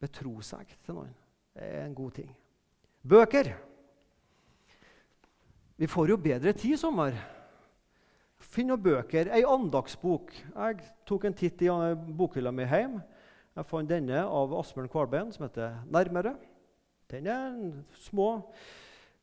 betro 0.00 0.38
seg 0.44 0.70
til 0.84 0.96
noen. 0.96 1.12
Det 1.52 1.66
er 1.66 1.84
en 1.84 1.96
god 1.96 2.14
ting. 2.16 2.30
Bøker. 3.02 3.50
Vi 5.76 5.88
får 5.90 6.12
jo 6.12 6.16
bedre 6.22 6.54
tid 6.56 6.76
i 6.76 6.80
sommer. 6.80 7.16
Finn 8.40 8.70
noen 8.70 8.80
bøker. 8.82 9.28
Ei 9.34 9.42
andagsbok. 9.44 10.32
Jeg 10.32 10.86
tok 11.08 11.26
en 11.28 11.36
titt 11.36 11.64
i 11.66 11.68
bokhylla 12.16 12.52
mi 12.54 12.64
hjemme. 12.64 13.02
Jeg 13.52 13.68
fant 13.68 13.90
denne 13.90 14.22
av 14.24 14.54
Asbjørn 14.56 14.88
Kvalbein, 14.88 15.32
som 15.32 15.44
heter 15.44 15.82
'Nærmere'. 15.84 16.38
Den 17.10 17.26
er 17.26 17.84
små 17.92 18.46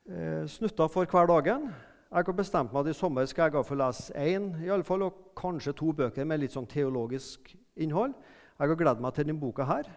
eh, 0.07 0.45
snutter 0.47 0.87
for 0.87 1.09
hver 1.09 1.27
dagen. 1.27 1.69
Jeg 2.09 2.25
har 2.25 2.33
bestemt 2.33 2.71
meg 2.73 2.87
at 2.87 2.89
i 2.89 2.97
sommer 2.97 3.27
skal 3.29 3.51
jeg 3.53 3.65
få 3.67 3.75
lese 3.77 4.13
én 4.17 4.51
i 4.63 4.69
alle 4.73 4.85
fall, 4.87 5.03
og 5.05 5.33
kanskje 5.37 5.75
to 5.77 5.91
bøker 5.93 6.25
med 6.25 6.41
litt 6.41 6.55
sånn 6.55 6.69
teologisk 6.69 7.51
innhold. 7.77 8.15
Jeg 8.57 8.71
har 8.71 8.79
gledet 8.79 9.03
meg 9.03 9.13
til 9.13 9.27
denne 9.27 9.41
boka 9.41 9.67
her. 9.69 9.89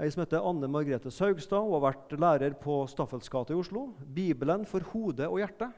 Ei 0.00 0.10
som 0.12 0.22
heter 0.22 0.44
Anne 0.44 0.68
Margrethe 0.70 1.10
Saugstad. 1.10 1.64
Hun 1.64 1.74
har 1.78 1.86
vært 1.88 2.12
lærer 2.20 2.54
på 2.60 2.82
Staffels 2.88 3.28
gate 3.32 3.54
i 3.54 3.58
Oslo. 3.58 3.94
'Bibelen 4.04 4.66
for 4.68 4.84
hode 4.92 5.26
og 5.28 5.40
hjerte', 5.40 5.72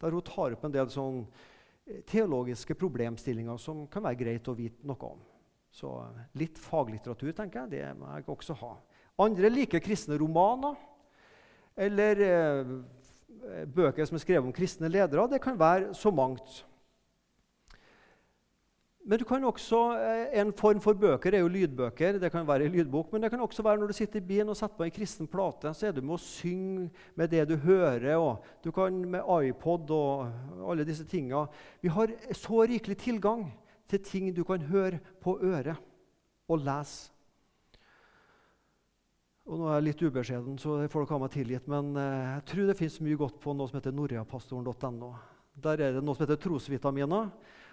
der 0.00 0.14
hun 0.14 0.22
tar 0.22 0.52
opp 0.52 0.64
en 0.64 0.76
del 0.76 0.92
sånn 0.92 1.24
eh, 1.86 2.04
teologiske 2.04 2.76
problemstillinger 2.76 3.56
som 3.56 3.86
kan 3.88 4.04
være 4.04 4.20
greit 4.20 4.48
å 4.48 4.56
vite 4.56 4.86
noe 4.86 5.10
om. 5.10 5.24
Så 5.72 5.96
eh, 6.04 6.22
litt 6.40 6.60
faglitteratur 6.60 7.32
tenker 7.32 7.64
jeg, 7.64 7.70
det 7.80 7.98
må 7.98 8.12
jeg 8.14 8.28
også 8.28 8.56
ha. 8.62 8.76
Andre 9.20 9.50
liker 9.50 9.82
kristne 9.84 10.16
romaner 10.20 10.76
eller 11.76 12.24
eh, 12.26 12.74
bøker 13.74 14.06
som 14.06 14.18
er 14.18 14.24
skrevet 14.24 14.46
om 14.46 14.54
kristne 14.54 14.90
ledere. 14.90 15.28
Det 15.30 15.42
kan 15.42 15.58
være 15.58 15.94
så 15.94 16.12
mangt. 16.14 16.64
Men 19.10 19.18
du 19.18 19.24
kan 19.24 19.44
også, 19.44 19.96
eh, 19.96 20.40
En 20.40 20.52
form 20.52 20.80
for 20.80 20.92
bøker 20.92 21.34
er 21.34 21.40
jo 21.40 21.48
lydbøker. 21.48 22.20
Det 22.20 22.32
kan 22.32 22.46
være 22.46 22.64
i 22.64 22.68
lydbok, 22.68 23.12
men 23.12 23.22
det 23.22 23.30
kan 23.30 23.40
også 23.40 23.62
være 23.62 23.78
når 23.78 23.86
du 23.86 23.92
sitter 23.92 24.20
i 24.20 24.26
bilen 24.26 24.48
og 24.48 24.56
setter 24.56 24.76
på 24.76 24.84
en 24.84 24.90
kristen 24.90 25.26
plate. 25.26 25.74
Så 25.74 25.86
er 25.86 25.92
du 25.92 26.00
med 26.00 26.14
å 26.14 26.18
synge 26.18 26.90
med 27.16 27.30
det 27.30 27.48
du 27.48 27.56
hører. 27.56 28.16
og 28.16 28.44
Du 28.62 28.70
kan 28.70 28.92
med 28.92 29.22
iPod 29.48 29.90
og 29.90 30.30
alle 30.70 30.84
disse 30.84 31.04
tinga. 31.04 31.46
Vi 31.82 31.88
har 31.88 32.08
så 32.32 32.62
rikelig 32.62 32.98
tilgang 32.98 33.52
til 33.88 33.98
ting 33.98 34.36
du 34.36 34.44
kan 34.44 34.60
høre 34.60 35.00
på 35.20 35.38
øret 35.42 35.76
og 36.48 36.58
lese. 36.58 37.09
Og 39.50 39.58
nå 39.58 39.66
er 39.66 39.80
jeg 39.80 39.86
litt 39.88 40.02
ubeskjeden, 40.06 40.58
så 40.62 40.76
folk 40.92 41.10
har 41.10 41.18
meg 41.18 41.32
tilgitt, 41.34 41.64
men 41.70 41.88
eh, 41.98 42.26
jeg 42.36 42.42
tror 42.52 42.68
det 42.68 42.76
fins 42.78 43.00
mye 43.02 43.18
godt 43.18 43.40
på 43.42 43.50
noe 43.58 43.66
som 43.66 43.80
heter 43.80 43.94
norjapastoren.no. 43.96 45.08
Der 45.58 45.82
er 45.82 45.96
det 45.96 46.02
noe 46.06 46.14
som 46.14 46.22
heter 46.22 46.38
trosvitaminer. 46.38 47.32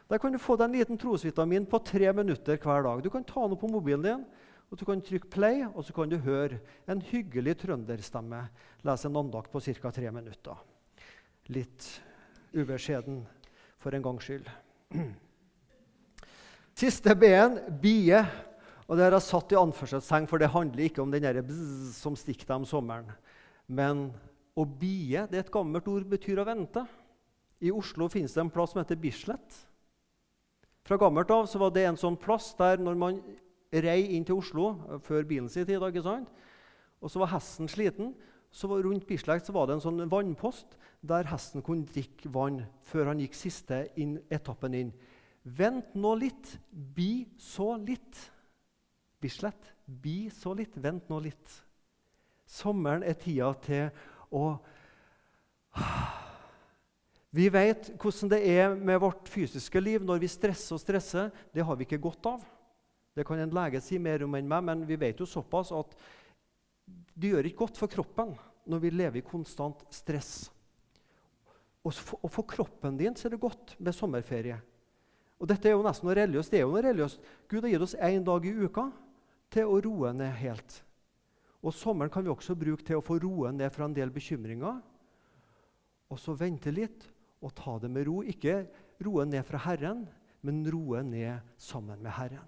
Der 0.10 0.22
kan 0.24 0.34
du 0.34 0.40
få 0.42 0.56
deg 0.58 0.72
en 0.72 0.78
liten 0.80 0.98
trosvitamin 0.98 1.68
på 1.70 1.78
tre 1.86 2.10
minutter 2.18 2.58
hver 2.58 2.82
dag. 2.88 3.04
Du 3.06 3.12
kan 3.13 3.28
ta 3.30 3.46
den 3.46 3.62
på 3.62 3.70
mobilen 3.70 4.08
din, 4.08 4.26
og 4.72 4.82
du 4.82 4.88
kan 4.90 5.04
trykke 5.06 5.30
play, 5.30 5.62
og 5.70 5.86
så 5.86 5.94
kan 5.94 6.10
du 6.10 6.18
høre 6.26 6.58
en 6.90 7.04
hyggelig 7.12 7.60
trønderstemme 7.62 8.42
lese 8.88 9.12
en 9.12 9.22
andakt 9.22 9.54
på 9.54 9.62
ca. 9.62 9.94
tre 9.94 10.10
minutter. 10.12 10.58
Litt 11.54 11.92
ubeskjeden 12.58 13.22
for 13.78 13.94
en 13.94 14.10
gangs 14.10 14.26
skyld. 14.26 14.50
Siste 16.82 17.13
B-en 17.13 17.62
bie. 17.86 18.26
Og 18.88 18.95
det 18.95 19.04
har 19.04 19.17
jeg 19.17 19.28
satt 19.28 19.52
i 19.52 19.60
anførselstegn, 19.60 20.28
for 20.32 20.39
det 20.39 20.54
handler 20.54 20.86
ikke 20.88 21.04
om 21.04 21.12
den 21.12 21.26
der 21.26 21.41
bzz 21.43 21.97
som 22.00 22.15
stikker 22.15 22.47
deg 22.47 22.62
om 22.62 22.67
sommeren. 22.67 23.10
Men 23.67 24.08
å 24.56 24.63
bie 24.63 25.26
det 25.28 25.41
er 25.41 25.43
et 25.43 25.54
gammelt 25.54 25.89
ord, 25.91 26.08
betyr 26.08 26.39
å 26.39 26.47
vente. 26.47 26.86
I 27.60 27.73
Oslo 27.73 28.08
finnes 28.12 28.36
det 28.36 28.45
en 28.45 28.54
plass 28.54 28.71
som 28.73 28.80
heter 28.80 29.00
Bislett. 29.02 29.60
Fra 30.88 31.00
gammelt 31.02 31.32
av 31.36 31.50
så 31.52 31.60
var 31.60 31.73
det 31.76 31.84
en 31.89 32.00
sånn 32.00 32.15
plass 32.21 32.54
der 32.56 32.80
når 32.80 33.00
man 33.00 33.19
rei 33.76 34.00
inn 34.15 34.23
til 34.23 34.39
Oslo 34.39 34.69
eh, 34.88 35.02
før 35.04 35.28
bilen 35.28 35.50
sin 35.52 35.67
tid, 35.67 35.84
ikke 35.84 36.06
sant? 36.06 36.32
og 36.97 37.12
så 37.13 37.21
var 37.21 37.30
hesten 37.36 37.69
sliten, 37.69 38.13
så 38.50 38.69
var 38.71 38.82
rundt 38.82 39.06
Bislett 39.06 39.45
så 39.45 39.54
var 39.54 39.67
det 39.67 39.78
en 39.78 39.84
sånn 39.84 40.08
vannpost 40.10 40.78
der 41.06 41.28
hesten 41.30 41.62
kunne 41.62 41.86
drikke 41.86 42.32
vann 42.34 42.63
før 42.88 43.12
han 43.12 43.21
gikk 43.21 43.36
siste 43.38 43.84
inn, 44.02 44.15
etappen 44.34 44.73
inn. 44.73 44.89
Vent 45.43 45.93
nå 45.95 46.15
litt, 46.17 46.56
bi 46.71 47.28
så 47.38 47.76
litt. 47.78 48.17
Bislett, 49.21 49.71
bi 49.86 50.27
så 50.34 50.53
litt, 50.58 50.75
vent 50.77 51.08
nå 51.10 51.19
litt. 51.23 51.56
Sommeren 52.47 53.03
er 53.03 53.17
tida 53.19 53.49
til 53.65 53.89
å 54.32 54.58
vi 57.38 57.49
vet 57.53 57.91
hvordan 57.99 58.32
det 58.32 58.39
er 58.49 58.71
med 58.73 59.01
vårt 59.03 59.27
fysiske 59.30 59.82
liv 59.82 60.06
når 60.06 60.21
vi 60.23 60.30
stresser 60.32 60.77
og 60.77 60.82
stresser. 60.82 61.27
Det 61.53 61.65
har 61.65 61.75
vi 61.77 61.86
ikke 61.86 61.99
godt 62.01 62.30
av. 62.32 62.45
Det 63.13 63.25
kan 63.27 63.41
en 63.41 63.53
lege 63.53 63.82
si 63.84 63.99
mer 64.01 64.23
om 64.25 64.38
enn 64.38 64.47
meg, 64.49 64.63
men 64.63 64.86
vi 64.88 64.97
vet 64.97 65.19
jo 65.19 65.27
såpass 65.30 65.73
at 65.75 65.93
det 67.17 67.34
gjør 67.34 67.49
ikke 67.49 67.65
godt 67.65 67.82
for 67.82 67.91
kroppen 67.91 68.32
når 68.69 68.82
vi 68.84 68.93
lever 68.93 69.21
i 69.21 69.25
konstant 69.25 69.84
stress. 69.93 70.47
Og 71.86 71.93
for, 71.95 72.43
kroppen 72.47 72.97
din 72.99 73.15
så 73.15 73.27
er 73.27 73.36
det 73.36 73.43
godt 73.43 73.75
med 73.80 73.95
sommerferie. 73.95 74.58
Og 75.38 75.49
dette 75.49 75.69
er 75.69 75.75
jo 75.75 75.86
nesten 75.86 76.08
noe 76.08 76.17
religiøst. 76.17 76.51
Det 76.51 76.60
er 76.60 76.65
jo 76.65 76.73
noe 76.73 76.84
religiøst. 76.84 77.30
Gud 77.47 77.62
har 77.63 77.73
gitt 77.73 77.86
oss 77.86 77.95
én 78.08 78.25
dag 78.25 78.45
i 78.47 78.56
uka 78.65 78.88
til 79.53 79.69
å 79.69 79.79
roe 79.83 80.12
ned 80.15 80.33
helt. 80.41 80.81
Og 81.63 81.73
sommeren 81.73 82.12
kan 82.13 82.25
vi 82.25 82.31
også 82.31 82.55
bruke 82.57 82.86
til 82.86 82.99
å 82.99 83.05
få 83.05 83.17
roe 83.23 83.51
ned 83.55 83.71
fra 83.73 83.88
en 83.88 83.95
del 83.95 84.12
bekymringer. 84.13 84.79
Og 86.07 86.19
så 86.21 86.36
vente 86.38 86.71
litt 86.71 87.07
og 87.43 87.53
ta 87.57 87.77
det 87.81 87.89
med 87.91 88.07
ro. 88.07 88.21
Ikke 88.23 88.65
roe 89.03 89.25
ned 89.27 89.45
fra 89.47 89.62
Herren, 89.65 90.05
men 90.45 90.63
roe 90.71 91.01
ned 91.03 91.41
sammen 91.60 91.99
med 92.03 92.15
Herren. 92.17 92.45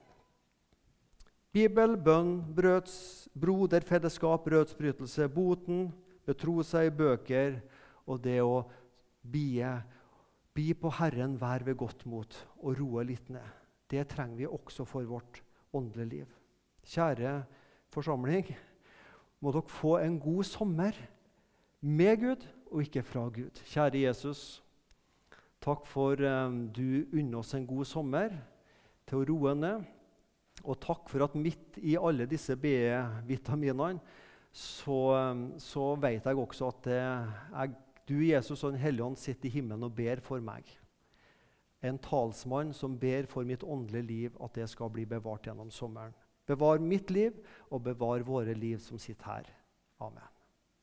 Bibel, 1.49 1.95
bønn, 1.97 2.35
brøds, 2.55 3.27
broderfellesskap, 3.33 4.43
brødsbrytelse, 4.45 5.25
boten, 5.33 5.87
betro 6.29 6.59
seg 6.61 6.91
i 6.91 6.93
bøker 6.93 7.57
og 8.05 8.21
det 8.21 8.37
å 8.45 8.61
bie. 9.25 9.71
Bi 10.53 10.67
på 10.77 10.91
Herren, 10.99 11.39
vær 11.41 11.65
ved 11.65 11.79
godt 11.79 12.05
mot 12.09 12.37
og 12.61 12.77
roe 12.77 13.05
litt 13.07 13.31
ned. 13.33 13.57
Det 13.89 14.05
trenger 14.11 14.43
vi 14.43 14.49
også 14.49 14.85
for 14.85 15.09
vårt 15.09 15.41
åndelige 15.73 16.11
liv. 16.13 16.38
Kjære 16.89 17.43
forsamling, 17.93 18.49
må 19.39 19.53
dere 19.53 19.69
få 19.69 19.97
en 20.01 20.17
god 20.19 20.43
sommer 20.47 20.97
med 21.81 22.17
Gud 22.21 22.47
og 22.71 22.81
ikke 22.83 23.03
fra 23.05 23.27
Gud. 23.29 23.61
Kjære 23.69 24.03
Jesus. 24.07 24.63
Takk 25.61 25.85
for 25.87 26.17
eh, 26.17 26.57
du 26.75 27.05
unner 27.13 27.41
oss 27.41 27.53
en 27.53 27.67
god 27.67 27.85
sommer 27.85 28.33
til 29.07 29.21
å 29.21 29.27
roe 29.29 29.53
ned. 29.57 29.85
Og 30.65 30.79
takk 30.81 31.07
for 31.11 31.23
at 31.23 31.37
midt 31.39 31.77
i 31.77 31.95
alle 31.95 32.27
disse 32.27 32.55
B-vitaminene 32.59 34.01
så, 34.51 34.97
um, 35.13 35.43
så 35.61 35.93
vet 36.01 36.25
jeg 36.25 36.41
også 36.41 36.71
at 36.73 36.87
er 36.89 37.69
du, 38.09 38.17
Jesus 38.25 38.63
og 38.63 38.71
Den 38.71 38.81
hellige 38.81 39.05
ånd, 39.05 39.17
sitter 39.17 39.45
i 39.45 39.53
himmelen 39.53 39.85
og 39.85 39.93
ber 39.95 40.21
for 40.25 40.41
meg. 40.41 40.65
En 41.85 41.99
talsmann 42.01 42.73
som 42.73 42.97
ber 42.99 43.29
for 43.29 43.45
mitt 43.45 43.63
åndelige 43.63 44.07
liv, 44.07 44.39
at 44.43 44.55
det 44.57 44.65
skal 44.71 44.89
bli 44.89 45.05
bevart 45.05 45.45
gjennom 45.45 45.69
sommeren. 45.71 46.15
Bevar 46.49 46.81
mitt 46.81 47.13
liv, 47.13 47.37
og 47.69 47.85
bevar 47.85 48.25
våre 48.25 48.57
liv 48.57 48.81
som 48.81 48.99
sitter 49.01 49.29
her. 49.29 49.55
Amen. 50.01 50.38